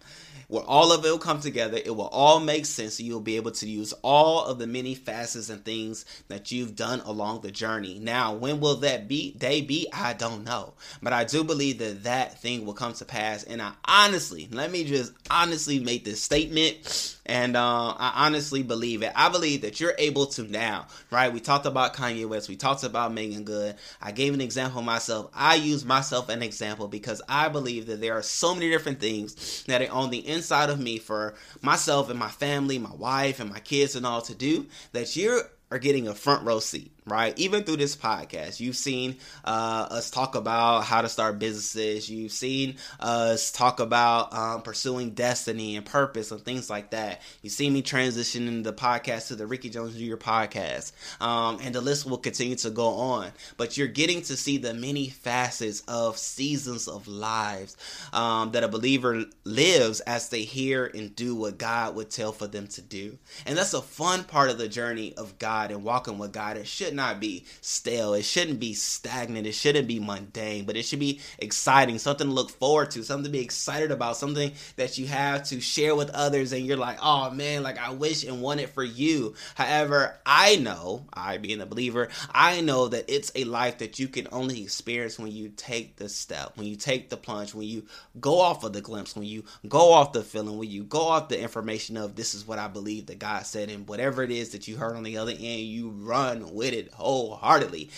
where 0.50 0.64
all 0.64 0.92
of 0.92 1.04
it 1.04 1.08
will 1.08 1.18
come 1.18 1.40
together. 1.40 1.78
It 1.82 1.94
will 1.94 2.08
all 2.08 2.40
make 2.40 2.66
sense. 2.66 2.96
So 2.96 3.04
you'll 3.04 3.20
be 3.20 3.36
able 3.36 3.52
to 3.52 3.68
use 3.68 3.94
all 4.02 4.44
of 4.44 4.58
the 4.58 4.66
many 4.66 4.96
facets 4.96 5.48
and 5.48 5.64
things 5.64 6.04
that 6.26 6.50
you've 6.50 6.74
done 6.74 7.00
along 7.04 7.40
the 7.40 7.52
journey. 7.52 8.00
Now, 8.00 8.34
when 8.34 8.58
will 8.58 8.76
that 8.76 9.06
be 9.06 9.32
day 9.32 9.60
be? 9.60 9.86
I 9.92 10.12
don't 10.12 10.44
know. 10.44 10.74
But 11.00 11.12
I 11.12 11.22
do 11.22 11.44
believe 11.44 11.78
that 11.78 12.02
that 12.02 12.40
thing 12.40 12.66
will 12.66 12.74
come 12.74 12.92
to 12.94 13.04
pass. 13.04 13.44
And 13.44 13.62
I 13.62 13.72
honestly, 13.84 14.48
let 14.50 14.72
me 14.72 14.84
just 14.84 15.12
honestly 15.30 15.78
make 15.78 16.04
this 16.04 16.20
statement. 16.20 17.16
And 17.26 17.56
uh, 17.56 17.94
I 17.96 18.26
honestly 18.26 18.64
believe 18.64 19.04
it. 19.04 19.12
I 19.14 19.28
believe 19.28 19.62
that 19.62 19.78
you're 19.78 19.94
able 19.98 20.26
to 20.26 20.42
now, 20.42 20.88
right? 21.12 21.32
We 21.32 21.38
talked 21.38 21.64
about 21.64 21.94
Kanye 21.94 22.28
West. 22.28 22.48
We 22.48 22.56
talked 22.56 22.82
about 22.82 23.14
Meagan 23.14 23.44
Good. 23.44 23.76
I 24.02 24.10
gave 24.10 24.34
an 24.34 24.40
example 24.40 24.82
myself. 24.82 25.30
I 25.32 25.54
use 25.54 25.84
myself 25.84 26.28
an 26.28 26.42
example 26.42 26.88
because 26.88 27.22
I 27.28 27.48
believe 27.48 27.86
that 27.86 28.00
there 28.00 28.14
are 28.14 28.22
so 28.22 28.52
many 28.52 28.68
different 28.68 28.98
things 28.98 29.62
that 29.68 29.80
are 29.80 29.92
on 29.92 30.10
the 30.10 30.26
inside 30.26 30.39
inside 30.40 30.70
of 30.70 30.81
me 30.81 30.98
for 30.98 31.35
myself 31.61 32.09
and 32.09 32.18
my 32.18 32.29
family, 32.29 32.79
my 32.79 32.94
wife 32.94 33.40
and 33.40 33.50
my 33.50 33.61
kids 33.61 33.94
and 33.94 34.07
all 34.07 34.22
to 34.22 34.35
do 34.35 34.66
that 34.92 35.14
you 35.14 35.42
are 35.70 35.79
getting 35.79 36.09
a 36.09 36.14
front 36.14 36.42
row 36.44 36.59
seat 36.59 36.90
right? 37.06 37.36
Even 37.38 37.64
through 37.64 37.76
this 37.76 37.96
podcast, 37.96 38.60
you've 38.60 38.76
seen 38.76 39.16
uh, 39.44 39.88
us 39.90 40.10
talk 40.10 40.34
about 40.34 40.84
how 40.84 41.02
to 41.02 41.08
start 41.08 41.38
businesses. 41.38 42.10
You've 42.10 42.32
seen 42.32 42.76
us 42.98 43.50
talk 43.50 43.80
about 43.80 44.32
um, 44.34 44.62
pursuing 44.62 45.10
destiny 45.10 45.76
and 45.76 45.84
purpose 45.84 46.30
and 46.30 46.40
things 46.40 46.68
like 46.70 46.90
that. 46.90 47.22
You 47.42 47.50
see 47.50 47.70
me 47.70 47.82
transitioning 47.82 48.64
the 48.64 48.72
podcast 48.72 49.28
to 49.28 49.36
the 49.36 49.46
Ricky 49.46 49.70
Jones 49.70 49.96
Jr. 49.96 50.16
podcast, 50.16 50.92
um, 51.20 51.58
and 51.62 51.74
the 51.74 51.80
list 51.80 52.08
will 52.08 52.18
continue 52.18 52.56
to 52.56 52.70
go 52.70 52.88
on. 52.88 53.32
But 53.56 53.76
you're 53.76 53.88
getting 53.88 54.22
to 54.22 54.36
see 54.36 54.58
the 54.58 54.74
many 54.74 55.08
facets 55.08 55.82
of 55.88 56.18
seasons 56.18 56.86
of 56.88 57.08
lives 57.08 57.76
um, 58.12 58.52
that 58.52 58.64
a 58.64 58.68
believer 58.68 59.24
lives 59.44 60.00
as 60.00 60.28
they 60.28 60.42
hear 60.42 60.86
and 60.86 61.14
do 61.16 61.34
what 61.34 61.58
God 61.58 61.94
would 61.96 62.10
tell 62.10 62.32
for 62.32 62.46
them 62.46 62.66
to 62.68 62.82
do, 62.82 63.18
and 63.46 63.56
that's 63.56 63.74
a 63.74 63.82
fun 63.82 64.24
part 64.24 64.50
of 64.50 64.58
the 64.58 64.68
journey 64.68 65.14
of 65.16 65.38
God 65.38 65.70
and 65.70 65.82
walking 65.82 66.18
with 66.18 66.32
God. 66.32 66.56
It 66.56 66.66
should 66.66 66.94
not 67.00 67.20
be 67.20 67.44
stale. 67.60 68.14
It 68.14 68.24
shouldn't 68.24 68.60
be 68.60 68.74
stagnant. 68.74 69.46
It 69.46 69.54
shouldn't 69.54 69.88
be 69.88 69.98
mundane, 69.98 70.64
but 70.64 70.76
it 70.76 70.84
should 70.84 71.00
be 71.00 71.20
exciting, 71.38 71.98
something 71.98 72.26
to 72.26 72.32
look 72.32 72.50
forward 72.50 72.90
to, 72.92 73.02
something 73.02 73.24
to 73.24 73.30
be 73.30 73.42
excited 73.42 73.90
about, 73.90 74.16
something 74.16 74.52
that 74.76 74.98
you 74.98 75.06
have 75.06 75.44
to 75.44 75.60
share 75.60 75.94
with 75.94 76.10
others. 76.10 76.52
And 76.52 76.66
you're 76.66 76.76
like, 76.76 76.98
oh 77.02 77.30
man, 77.30 77.62
like 77.62 77.78
I 77.78 77.90
wish 77.90 78.24
and 78.24 78.42
want 78.42 78.60
it 78.60 78.70
for 78.70 78.84
you. 78.84 79.34
However, 79.54 80.16
I 80.26 80.56
know, 80.56 81.06
I 81.12 81.38
being 81.38 81.60
a 81.60 81.66
believer, 81.66 82.08
I 82.32 82.60
know 82.60 82.88
that 82.88 83.06
it's 83.08 83.32
a 83.34 83.44
life 83.44 83.78
that 83.78 83.98
you 83.98 84.08
can 84.08 84.28
only 84.30 84.62
experience 84.62 85.18
when 85.18 85.32
you 85.32 85.48
take 85.48 85.96
the 85.96 86.08
step, 86.08 86.56
when 86.56 86.66
you 86.66 86.76
take 86.76 87.08
the 87.08 87.16
plunge, 87.16 87.54
when 87.54 87.66
you 87.66 87.86
go 88.20 88.40
off 88.40 88.64
of 88.64 88.72
the 88.72 88.80
glimpse, 88.80 89.16
when 89.16 89.24
you 89.24 89.44
go 89.68 89.92
off 89.92 90.12
the 90.12 90.22
feeling, 90.22 90.58
when 90.58 90.70
you 90.70 90.84
go 90.84 91.00
off 91.00 91.28
the 91.28 91.40
information 91.40 91.96
of 91.96 92.14
this 92.14 92.34
is 92.34 92.46
what 92.46 92.58
I 92.58 92.68
believe 92.68 93.06
that 93.06 93.18
God 93.18 93.46
said, 93.46 93.70
and 93.70 93.88
whatever 93.88 94.22
it 94.22 94.30
is 94.30 94.50
that 94.50 94.68
you 94.68 94.76
heard 94.76 94.96
on 94.96 95.02
the 95.02 95.16
other 95.16 95.32
end, 95.32 95.40
you 95.40 95.90
run 95.90 96.54
with 96.54 96.74
it 96.74 96.79
it 96.80 96.92
wholeheartedly. 96.92 97.90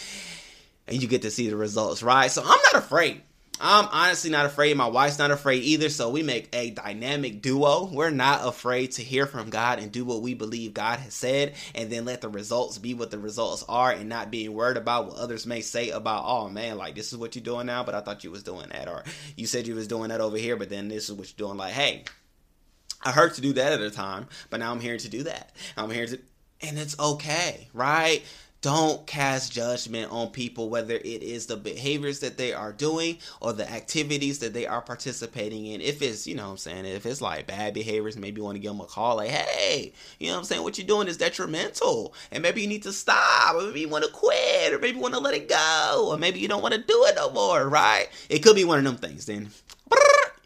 And 0.86 1.00
you 1.00 1.08
get 1.08 1.22
to 1.22 1.30
see 1.30 1.48
the 1.48 1.56
results, 1.56 2.02
right? 2.02 2.30
So 2.30 2.42
I'm 2.42 2.60
not 2.72 2.74
afraid. 2.74 3.22
I'm 3.64 3.86
honestly 3.92 4.30
not 4.30 4.46
afraid. 4.46 4.76
My 4.76 4.88
wife's 4.88 5.20
not 5.20 5.30
afraid 5.30 5.62
either. 5.62 5.88
So 5.88 6.10
we 6.10 6.24
make 6.24 6.48
a 6.52 6.70
dynamic 6.70 7.42
duo. 7.42 7.88
We're 7.92 8.10
not 8.10 8.44
afraid 8.44 8.92
to 8.92 9.02
hear 9.02 9.24
from 9.24 9.50
God 9.50 9.78
and 9.78 9.92
do 9.92 10.04
what 10.04 10.20
we 10.20 10.34
believe 10.34 10.74
God 10.74 10.98
has 10.98 11.14
said, 11.14 11.54
and 11.72 11.88
then 11.88 12.04
let 12.04 12.22
the 12.22 12.28
results 12.28 12.78
be 12.78 12.94
what 12.94 13.12
the 13.12 13.20
results 13.20 13.64
are, 13.68 13.92
and 13.92 14.08
not 14.08 14.32
being 14.32 14.52
worried 14.52 14.76
about 14.76 15.06
what 15.06 15.16
others 15.16 15.46
may 15.46 15.60
say 15.60 15.90
about, 15.90 16.24
oh 16.26 16.48
man, 16.48 16.76
like 16.76 16.96
this 16.96 17.12
is 17.12 17.18
what 17.18 17.36
you're 17.36 17.44
doing 17.44 17.66
now, 17.66 17.84
but 17.84 17.94
I 17.94 18.00
thought 18.00 18.24
you 18.24 18.32
was 18.32 18.42
doing 18.42 18.68
that, 18.70 18.88
or 18.88 19.04
you 19.36 19.46
said 19.46 19.68
you 19.68 19.76
was 19.76 19.86
doing 19.86 20.08
that 20.08 20.20
over 20.20 20.38
here, 20.38 20.56
but 20.56 20.68
then 20.68 20.88
this 20.88 21.08
is 21.08 21.12
what 21.12 21.28
you're 21.28 21.46
doing. 21.46 21.56
Like, 21.56 21.74
hey, 21.74 22.02
I 23.04 23.12
heard 23.12 23.34
to 23.34 23.40
do 23.40 23.52
that 23.52 23.72
at 23.72 23.80
a 23.80 23.92
time, 23.92 24.26
but 24.50 24.58
now 24.58 24.72
I'm 24.72 24.80
here 24.80 24.96
to 24.96 25.08
do 25.08 25.22
that. 25.22 25.52
I'm 25.76 25.90
here 25.90 26.06
to, 26.06 26.18
and 26.62 26.78
it's 26.78 26.98
okay, 26.98 27.68
right? 27.72 28.24
Don't 28.62 29.04
cast 29.06 29.52
judgment 29.52 30.10
on 30.12 30.28
people, 30.28 30.70
whether 30.70 30.94
it 30.94 31.04
is 31.04 31.46
the 31.46 31.56
behaviors 31.56 32.20
that 32.20 32.38
they 32.38 32.52
are 32.52 32.72
doing 32.72 33.18
or 33.40 33.52
the 33.52 33.70
activities 33.70 34.38
that 34.38 34.54
they 34.54 34.66
are 34.66 34.80
participating 34.80 35.66
in. 35.66 35.80
If 35.80 36.00
it's, 36.00 36.26
you 36.26 36.36
know 36.36 36.50
I'm 36.50 36.56
saying, 36.56 36.86
if 36.86 37.04
it's 37.04 37.20
like 37.20 37.48
bad 37.48 37.74
behaviors, 37.74 38.16
maybe 38.16 38.40
you 38.40 38.44
want 38.44 38.54
to 38.54 38.60
give 38.60 38.70
them 38.70 38.80
a 38.80 38.86
call, 38.86 39.16
like, 39.16 39.30
hey, 39.30 39.92
you 40.20 40.30
know 40.30 40.38
I'm 40.38 40.44
saying, 40.44 40.62
what 40.62 40.78
you're 40.78 40.86
doing 40.86 41.08
is 41.08 41.16
detrimental. 41.16 42.14
And 42.30 42.42
maybe 42.42 42.62
you 42.62 42.68
need 42.68 42.84
to 42.84 42.92
stop, 42.92 43.56
or 43.56 43.62
maybe 43.62 43.80
you 43.80 43.88
want 43.88 44.04
to 44.04 44.10
quit, 44.10 44.72
or 44.72 44.78
maybe 44.78 44.96
you 44.96 45.02
want 45.02 45.14
to 45.14 45.20
let 45.20 45.34
it 45.34 45.48
go, 45.48 46.08
or 46.08 46.16
maybe 46.16 46.38
you 46.38 46.48
don't 46.48 46.62
want 46.62 46.74
to 46.74 46.80
do 46.80 47.04
it 47.06 47.16
no 47.16 47.30
more, 47.30 47.68
right? 47.68 48.08
It 48.28 48.38
could 48.38 48.56
be 48.56 48.64
one 48.64 48.78
of 48.78 48.84
them 48.84 48.96
things 48.96 49.26
then 49.26 49.50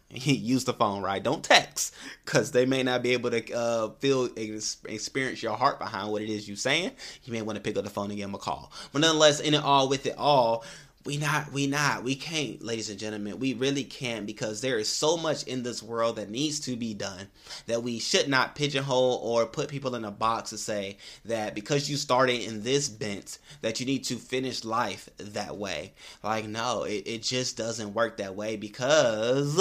use 0.09 0.63
the 0.63 0.73
phone, 0.73 1.01
right? 1.01 1.21
Don't 1.21 1.43
text 1.43 1.93
because 2.25 2.51
they 2.51 2.65
may 2.65 2.83
not 2.83 3.03
be 3.03 3.13
able 3.13 3.31
to 3.31 3.53
uh, 3.53 3.89
feel 3.99 4.29
experience 4.35 5.43
your 5.43 5.55
heart 5.55 5.79
behind 5.79 6.11
what 6.11 6.21
it 6.21 6.29
is 6.29 6.47
you're 6.47 6.57
saying. 6.57 6.91
You 7.23 7.33
may 7.33 7.41
want 7.41 7.57
to 7.57 7.61
pick 7.61 7.77
up 7.77 7.83
the 7.83 7.89
phone 7.89 8.09
and 8.09 8.17
give 8.17 8.27
them 8.27 8.35
a 8.35 8.39
call. 8.39 8.71
But 8.93 9.01
nonetheless, 9.01 9.39
in 9.39 9.53
it 9.53 9.63
all, 9.63 9.89
with 9.89 10.05
it 10.05 10.15
all, 10.17 10.63
we 11.07 11.15
not 11.15 11.53
we 11.53 11.67
not 11.67 12.03
we 12.03 12.15
can't 12.15 12.61
ladies 12.61 12.89
and 12.89 12.99
gentlemen. 12.99 13.39
We 13.39 13.53
really 13.53 13.85
can't 13.85 14.25
because 14.25 14.59
there 14.59 14.77
is 14.77 14.89
so 14.89 15.15
much 15.15 15.43
in 15.43 15.63
this 15.63 15.81
world 15.81 16.17
that 16.17 16.29
needs 16.29 16.59
to 16.61 16.75
be 16.75 16.93
done 16.93 17.29
that 17.65 17.81
we 17.81 17.97
should 17.97 18.27
not 18.27 18.55
pigeonhole 18.55 19.21
or 19.23 19.45
put 19.45 19.69
people 19.69 19.95
in 19.95 20.03
a 20.03 20.11
box 20.11 20.49
to 20.49 20.57
say 20.57 20.97
that 21.23 21.55
because 21.55 21.89
you 21.89 21.95
started 21.95 22.41
in 22.41 22.61
this 22.61 22.89
bent 22.89 23.37
that 23.61 23.79
you 23.79 23.85
need 23.85 24.03
to 24.03 24.17
finish 24.17 24.65
life 24.65 25.07
that 25.17 25.55
way. 25.55 25.93
Like 26.23 26.45
no 26.45 26.83
it, 26.83 27.03
it 27.05 27.23
just 27.23 27.55
doesn't 27.55 27.93
work 27.93 28.17
that 28.17 28.35
way 28.35 28.57
because 28.57 29.57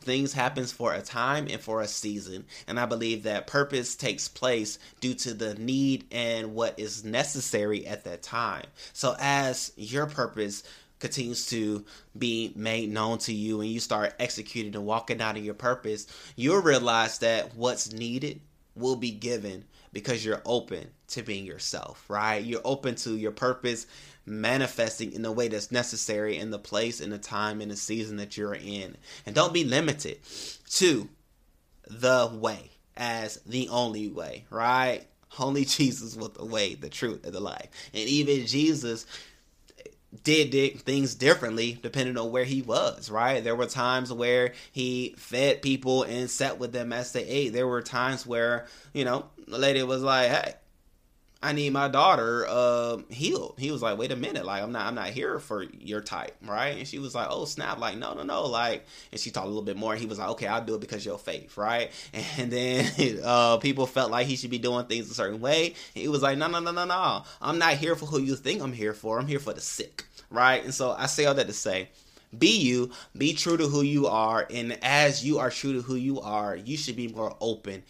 things 0.00 0.32
happens 0.32 0.72
for 0.72 0.94
a 0.94 1.00
time 1.00 1.46
and 1.48 1.60
for 1.60 1.80
a 1.80 1.86
season. 1.86 2.44
And 2.66 2.80
i 2.80 2.86
believe 2.86 3.22
that 3.22 3.46
purpose 3.46 3.94
takes 3.94 4.26
place 4.26 4.80
due 5.00 5.14
to 5.14 5.32
the 5.32 5.54
need 5.54 6.06
and 6.10 6.56
what 6.56 6.76
is 6.76 7.04
necessary 7.04 7.86
at 7.86 8.02
that 8.02 8.22
time. 8.22 8.66
So 8.92 9.14
as 9.20 9.70
your 9.76 10.06
purpose 10.06 10.64
continues 10.98 11.46
to 11.46 11.84
be 12.16 12.52
made 12.56 12.90
known 12.90 13.18
to 13.18 13.32
you 13.32 13.60
and 13.60 13.70
you 13.70 13.80
start 13.80 14.14
executing 14.18 14.74
and 14.74 14.84
walking 14.84 15.20
out 15.20 15.36
of 15.36 15.44
your 15.44 15.54
purpose, 15.54 16.06
you'll 16.36 16.62
realize 16.62 17.18
that 17.18 17.54
what's 17.54 17.92
needed 17.92 18.40
will 18.74 18.96
be 18.96 19.10
given 19.10 19.64
because 19.92 20.24
you're 20.24 20.42
open 20.44 20.88
to 21.08 21.22
being 21.22 21.44
yourself, 21.44 22.04
right? 22.08 22.44
You're 22.44 22.60
open 22.64 22.94
to 22.96 23.16
your 23.16 23.32
purpose 23.32 23.86
manifesting 24.26 25.12
in 25.12 25.22
the 25.22 25.32
way 25.32 25.48
that's 25.48 25.72
necessary 25.72 26.36
in 26.36 26.50
the 26.50 26.58
place, 26.58 27.00
in 27.00 27.10
the 27.10 27.18
time, 27.18 27.60
in 27.60 27.70
the 27.70 27.76
season 27.76 28.16
that 28.18 28.36
you're 28.36 28.54
in. 28.54 28.96
And 29.24 29.34
don't 29.34 29.54
be 29.54 29.64
limited 29.64 30.18
to 30.72 31.08
the 31.88 32.30
way 32.32 32.70
as 32.96 33.36
the 33.46 33.68
only 33.70 34.08
way, 34.08 34.44
right? 34.50 35.06
Only 35.38 35.64
Jesus 35.66 36.16
was 36.16 36.30
the 36.30 36.44
way, 36.44 36.74
the 36.74 36.90
truth, 36.90 37.24
and 37.24 37.32
the 37.32 37.40
life. 37.40 37.68
And 37.94 38.08
even 38.08 38.46
Jesus 38.46 39.06
did, 40.24 40.80
things 40.80 41.14
differently 41.14 41.78
depending 41.82 42.16
on 42.16 42.30
where 42.30 42.44
he 42.44 42.62
was, 42.62 43.10
right? 43.10 43.44
There 43.44 43.56
were 43.56 43.66
times 43.66 44.12
where 44.12 44.52
he 44.72 45.14
fed 45.18 45.62
people 45.62 46.02
and 46.02 46.30
sat 46.30 46.58
with 46.58 46.72
them 46.72 46.92
as 46.92 47.12
they 47.12 47.24
ate. 47.24 47.52
There 47.52 47.66
were 47.66 47.82
times 47.82 48.26
where, 48.26 48.66
you 48.92 49.04
know, 49.04 49.26
the 49.46 49.58
lady 49.58 49.82
was 49.82 50.02
like, 50.02 50.30
hey, 50.30 50.54
I 51.40 51.52
need 51.52 51.72
my 51.72 51.86
daughter 51.86 52.44
uh, 52.48 52.98
healed. 53.10 53.54
He 53.58 53.70
was 53.70 53.80
like, 53.80 53.96
wait 53.96 54.10
a 54.10 54.16
minute, 54.16 54.44
like 54.44 54.60
I'm 54.60 54.72
not 54.72 54.86
I'm 54.86 54.96
not 54.96 55.10
here 55.10 55.38
for 55.38 55.62
your 55.62 56.00
type, 56.00 56.36
right? 56.44 56.76
And 56.76 56.86
she 56.86 56.98
was 56.98 57.14
like, 57.14 57.28
oh 57.30 57.44
snap, 57.44 57.78
like 57.78 57.96
no 57.96 58.12
no 58.14 58.24
no, 58.24 58.46
like 58.46 58.84
and 59.12 59.20
she 59.20 59.30
talked 59.30 59.46
a 59.46 59.48
little 59.48 59.62
bit 59.62 59.76
more. 59.76 59.94
he 59.94 60.06
was 60.06 60.18
like, 60.18 60.30
okay, 60.30 60.48
I'll 60.48 60.64
do 60.64 60.74
it 60.74 60.80
because 60.80 61.06
your 61.06 61.18
faith, 61.18 61.56
right? 61.56 61.92
And 62.38 62.50
then 62.50 63.20
uh, 63.24 63.58
people 63.58 63.86
felt 63.86 64.10
like 64.10 64.26
he 64.26 64.34
should 64.34 64.50
be 64.50 64.58
doing 64.58 64.86
things 64.86 65.10
a 65.10 65.14
certain 65.14 65.40
way. 65.40 65.66
And 65.94 66.02
he 66.02 66.08
was 66.08 66.22
like, 66.22 66.38
no 66.38 66.48
no 66.48 66.58
no 66.58 66.72
no 66.72 66.84
no, 66.84 67.22
I'm 67.40 67.58
not 67.58 67.74
here 67.74 67.94
for 67.94 68.06
who 68.06 68.20
you 68.20 68.34
think 68.34 68.60
I'm 68.60 68.72
here 68.72 68.94
for. 68.94 69.20
I'm 69.20 69.28
here 69.28 69.38
for 69.38 69.52
the 69.52 69.60
sick, 69.60 70.04
right? 70.30 70.64
And 70.64 70.74
so 70.74 70.90
I 70.90 71.06
say 71.06 71.26
all 71.26 71.34
that 71.34 71.46
to 71.46 71.52
say 71.52 71.88
be 72.36 72.58
you, 72.58 72.90
be 73.16 73.32
true 73.32 73.56
to 73.56 73.68
who 73.68 73.82
you 73.82 74.06
are, 74.06 74.46
and 74.52 74.78
as 74.82 75.24
you 75.24 75.38
are 75.38 75.50
true 75.50 75.72
to 75.74 75.80
who 75.80 75.94
you 75.94 76.20
are, 76.20 76.54
you 76.56 76.76
should 76.76 76.96
be 76.96 77.08
more 77.08 77.34
open 77.40 77.82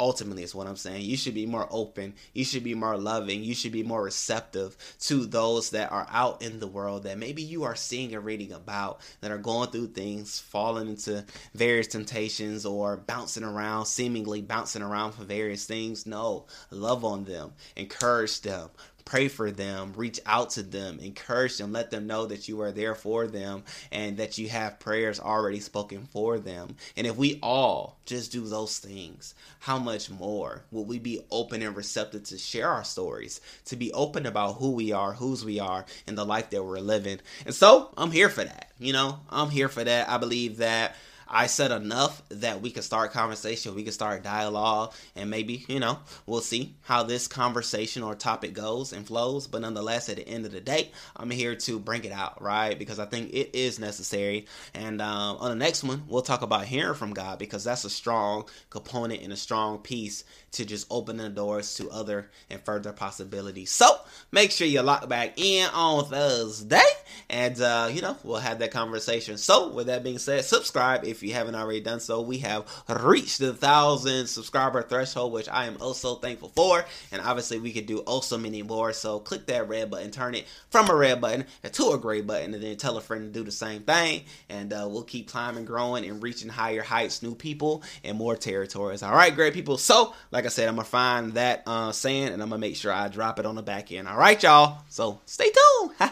ultimately 0.00 0.42
is 0.42 0.54
what 0.54 0.66
i'm 0.66 0.76
saying. 0.76 1.02
You 1.02 1.16
should 1.16 1.34
be 1.34 1.46
more 1.46 1.66
open. 1.70 2.14
You 2.32 2.44
should 2.44 2.64
be 2.64 2.74
more 2.74 2.96
loving. 2.96 3.42
You 3.42 3.54
should 3.54 3.72
be 3.72 3.82
more 3.82 4.02
receptive 4.02 4.76
to 5.00 5.26
those 5.26 5.70
that 5.70 5.90
are 5.90 6.06
out 6.10 6.42
in 6.42 6.60
the 6.60 6.66
world 6.66 7.04
that 7.04 7.18
maybe 7.18 7.42
you 7.42 7.64
are 7.64 7.74
seeing 7.74 8.14
and 8.14 8.24
reading 8.24 8.52
about 8.52 9.00
that 9.20 9.30
are 9.30 9.38
going 9.38 9.70
through 9.70 9.88
things 9.88 10.38
falling 10.38 10.88
into 10.88 11.24
various 11.54 11.88
temptations 11.88 12.64
or 12.64 12.96
bouncing 12.96 13.44
around 13.44 13.86
seemingly 13.86 14.42
bouncing 14.42 14.82
around 14.82 15.12
for 15.12 15.24
various 15.24 15.64
things. 15.64 16.06
No 16.06 16.46
love 16.70 17.04
on 17.04 17.24
them. 17.24 17.52
Encourage 17.76 18.40
them 18.40 18.70
pray 19.08 19.26
for 19.26 19.50
them, 19.50 19.94
reach 19.96 20.20
out 20.26 20.50
to 20.50 20.62
them, 20.62 21.00
encourage 21.00 21.56
them, 21.56 21.72
let 21.72 21.90
them 21.90 22.06
know 22.06 22.26
that 22.26 22.46
you 22.46 22.60
are 22.60 22.70
there 22.70 22.94
for 22.94 23.26
them 23.26 23.62
and 23.90 24.18
that 24.18 24.36
you 24.36 24.50
have 24.50 24.78
prayers 24.78 25.18
already 25.18 25.60
spoken 25.60 26.06
for 26.12 26.38
them. 26.38 26.76
And 26.94 27.06
if 27.06 27.16
we 27.16 27.38
all 27.42 27.96
just 28.04 28.32
do 28.32 28.44
those 28.44 28.76
things, 28.76 29.34
how 29.60 29.78
much 29.78 30.10
more 30.10 30.62
will 30.70 30.84
we 30.84 30.98
be 30.98 31.24
open 31.30 31.62
and 31.62 31.74
receptive 31.74 32.24
to 32.24 32.36
share 32.36 32.68
our 32.68 32.84
stories, 32.84 33.40
to 33.64 33.76
be 33.76 33.90
open 33.94 34.26
about 34.26 34.56
who 34.56 34.72
we 34.72 34.92
are, 34.92 35.14
whose 35.14 35.42
we 35.42 35.58
are, 35.58 35.86
and 36.06 36.18
the 36.18 36.26
life 36.26 36.50
that 36.50 36.62
we're 36.62 36.78
living? 36.78 37.18
And 37.46 37.54
so 37.54 37.90
I'm 37.96 38.10
here 38.10 38.28
for 38.28 38.44
that. 38.44 38.72
You 38.78 38.92
know, 38.92 39.20
I'm 39.30 39.48
here 39.48 39.70
for 39.70 39.84
that. 39.84 40.10
I 40.10 40.18
believe 40.18 40.58
that 40.58 40.94
I 41.28 41.46
said 41.46 41.70
enough 41.72 42.22
that 42.30 42.62
we 42.62 42.70
can 42.70 42.82
start 42.82 43.12
conversation, 43.12 43.74
we 43.74 43.82
can 43.82 43.92
start 43.92 44.22
dialogue, 44.22 44.94
and 45.14 45.30
maybe, 45.30 45.64
you 45.68 45.80
know, 45.80 45.98
we'll 46.26 46.40
see 46.40 46.74
how 46.82 47.02
this 47.02 47.28
conversation 47.28 48.02
or 48.02 48.14
topic 48.14 48.54
goes 48.54 48.92
and 48.92 49.06
flows. 49.06 49.46
But 49.46 49.62
nonetheless, 49.62 50.08
at 50.08 50.16
the 50.16 50.28
end 50.28 50.46
of 50.46 50.52
the 50.52 50.60
day, 50.60 50.90
I'm 51.16 51.30
here 51.30 51.54
to 51.54 51.78
bring 51.78 52.04
it 52.04 52.12
out, 52.12 52.40
right? 52.42 52.78
Because 52.78 52.98
I 52.98 53.06
think 53.06 53.32
it 53.32 53.50
is 53.54 53.78
necessary. 53.78 54.46
And 54.74 55.02
um, 55.02 55.36
on 55.38 55.50
the 55.50 55.56
next 55.56 55.84
one, 55.84 56.04
we'll 56.08 56.22
talk 56.22 56.42
about 56.42 56.64
hearing 56.64 56.94
from 56.94 57.12
God 57.12 57.38
because 57.38 57.64
that's 57.64 57.84
a 57.84 57.90
strong 57.90 58.48
component 58.70 59.22
and 59.22 59.32
a 59.32 59.36
strong 59.36 59.78
piece 59.78 60.24
to 60.52 60.64
just 60.64 60.86
open 60.90 61.16
the 61.16 61.28
doors 61.28 61.74
to 61.74 61.90
other 61.90 62.30
and 62.50 62.60
further 62.62 62.92
possibilities. 62.92 63.70
So 63.70 63.86
make 64.32 64.50
sure 64.50 64.66
you 64.66 64.82
lock 64.82 65.08
back 65.08 65.34
in 65.36 65.68
on 65.72 66.04
Thursday 66.06 66.82
and, 67.30 67.60
uh, 67.60 67.88
you 67.92 68.00
know, 68.00 68.16
we'll 68.24 68.38
have 68.38 68.58
that 68.60 68.70
conversation. 68.70 69.36
So, 69.36 69.68
with 69.68 69.86
that 69.88 70.02
being 70.02 70.18
said, 70.18 70.44
subscribe 70.44 71.04
if 71.04 71.22
you 71.22 71.34
haven't 71.34 71.54
already 71.54 71.80
done 71.80 72.00
so. 72.00 72.20
We 72.20 72.38
have 72.38 72.66
reached 72.88 73.38
the 73.38 73.52
thousand 73.52 74.26
subscriber 74.28 74.82
threshold, 74.82 75.32
which 75.32 75.48
I 75.48 75.66
am 75.66 75.76
also 75.80 76.16
thankful 76.16 76.50
for. 76.50 76.84
And 77.12 77.20
obviously, 77.22 77.58
we 77.58 77.72
could 77.72 77.86
do 77.86 77.98
also 77.98 78.38
many 78.38 78.62
more. 78.62 78.92
So, 78.92 79.20
click 79.20 79.46
that 79.46 79.68
red 79.68 79.90
button, 79.90 80.10
turn 80.10 80.34
it 80.34 80.46
from 80.70 80.88
a 80.88 80.94
red 80.94 81.20
button 81.20 81.44
to 81.70 81.90
a 81.90 81.98
gray 81.98 82.22
button, 82.22 82.54
and 82.54 82.62
then 82.62 82.76
tell 82.76 82.96
a 82.96 83.00
friend 83.00 83.32
to 83.32 83.38
do 83.38 83.44
the 83.44 83.52
same 83.52 83.82
thing. 83.82 84.22
And 84.48 84.72
uh, 84.72 84.86
we'll 84.90 85.02
keep 85.02 85.28
climbing, 85.28 85.64
growing, 85.64 86.04
and 86.06 86.22
reaching 86.22 86.48
higher 86.48 86.82
heights, 86.82 87.22
new 87.22 87.34
people, 87.34 87.82
and 88.04 88.16
more 88.16 88.36
territories. 88.36 89.02
All 89.02 89.14
right, 89.14 89.34
great 89.34 89.54
people. 89.54 89.76
So, 89.76 90.14
like 90.30 90.37
I 90.44 90.48
said, 90.48 90.68
I'm 90.68 90.76
gonna 90.76 90.84
find 90.84 91.34
that 91.34 91.62
uh, 91.66 91.92
saying 91.92 92.28
and 92.28 92.42
I'm 92.42 92.48
gonna 92.48 92.60
make 92.60 92.76
sure 92.76 92.92
I 92.92 93.08
drop 93.08 93.38
it 93.38 93.46
on 93.46 93.54
the 93.54 93.62
back 93.62 93.92
end. 93.92 94.08
All 94.08 94.18
right, 94.18 94.42
y'all. 94.42 94.82
So 94.88 95.20
stay 95.26 95.50
tuned. 95.50 95.92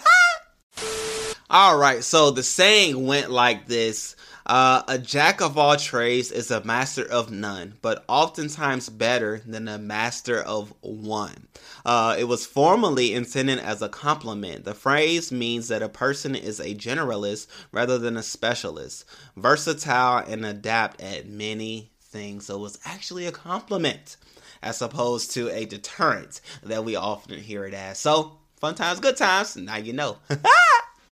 all 1.50 1.78
right. 1.78 2.02
So 2.02 2.30
the 2.30 2.42
saying 2.42 3.06
went 3.06 3.30
like 3.30 3.66
this. 3.66 4.16
Uh, 4.46 4.84
a 4.86 4.96
jack 4.96 5.40
of 5.40 5.58
all 5.58 5.76
trades 5.76 6.30
is 6.30 6.52
a 6.52 6.62
master 6.62 7.04
of 7.04 7.32
none, 7.32 7.74
but 7.82 8.04
oftentimes 8.06 8.88
better 8.88 9.42
than 9.44 9.66
a 9.66 9.76
master 9.76 10.40
of 10.40 10.72
one. 10.82 11.48
Uh, 11.84 12.14
it 12.16 12.24
was 12.24 12.46
formerly 12.46 13.12
intended 13.12 13.58
as 13.58 13.82
a 13.82 13.88
compliment. 13.88 14.64
The 14.64 14.74
phrase 14.74 15.32
means 15.32 15.66
that 15.66 15.82
a 15.82 15.88
person 15.88 16.36
is 16.36 16.60
a 16.60 16.76
generalist 16.76 17.48
rather 17.72 17.98
than 17.98 18.16
a 18.16 18.22
specialist, 18.22 19.04
versatile 19.36 20.18
and 20.18 20.46
adapt 20.46 21.00
at 21.00 21.26
many 21.26 21.90
things. 22.16 22.46
So 22.46 22.57
it 22.57 22.61
was 22.61 22.79
actually 22.85 23.26
a 23.26 23.33
compliment 23.33 24.16
as 24.62 24.81
opposed 24.81 25.33
to 25.33 25.50
a 25.50 25.66
deterrent 25.66 26.40
that 26.62 26.85
we 26.85 26.96
often 26.96 27.38
hear 27.38 27.64
it 27.64 27.74
as. 27.74 27.98
So, 27.98 28.38
fun 28.57 28.74
times, 28.74 29.00
good 29.00 29.16
times. 29.16 29.57
Now 29.57 29.76
you 29.76 29.92
know. 29.92 30.18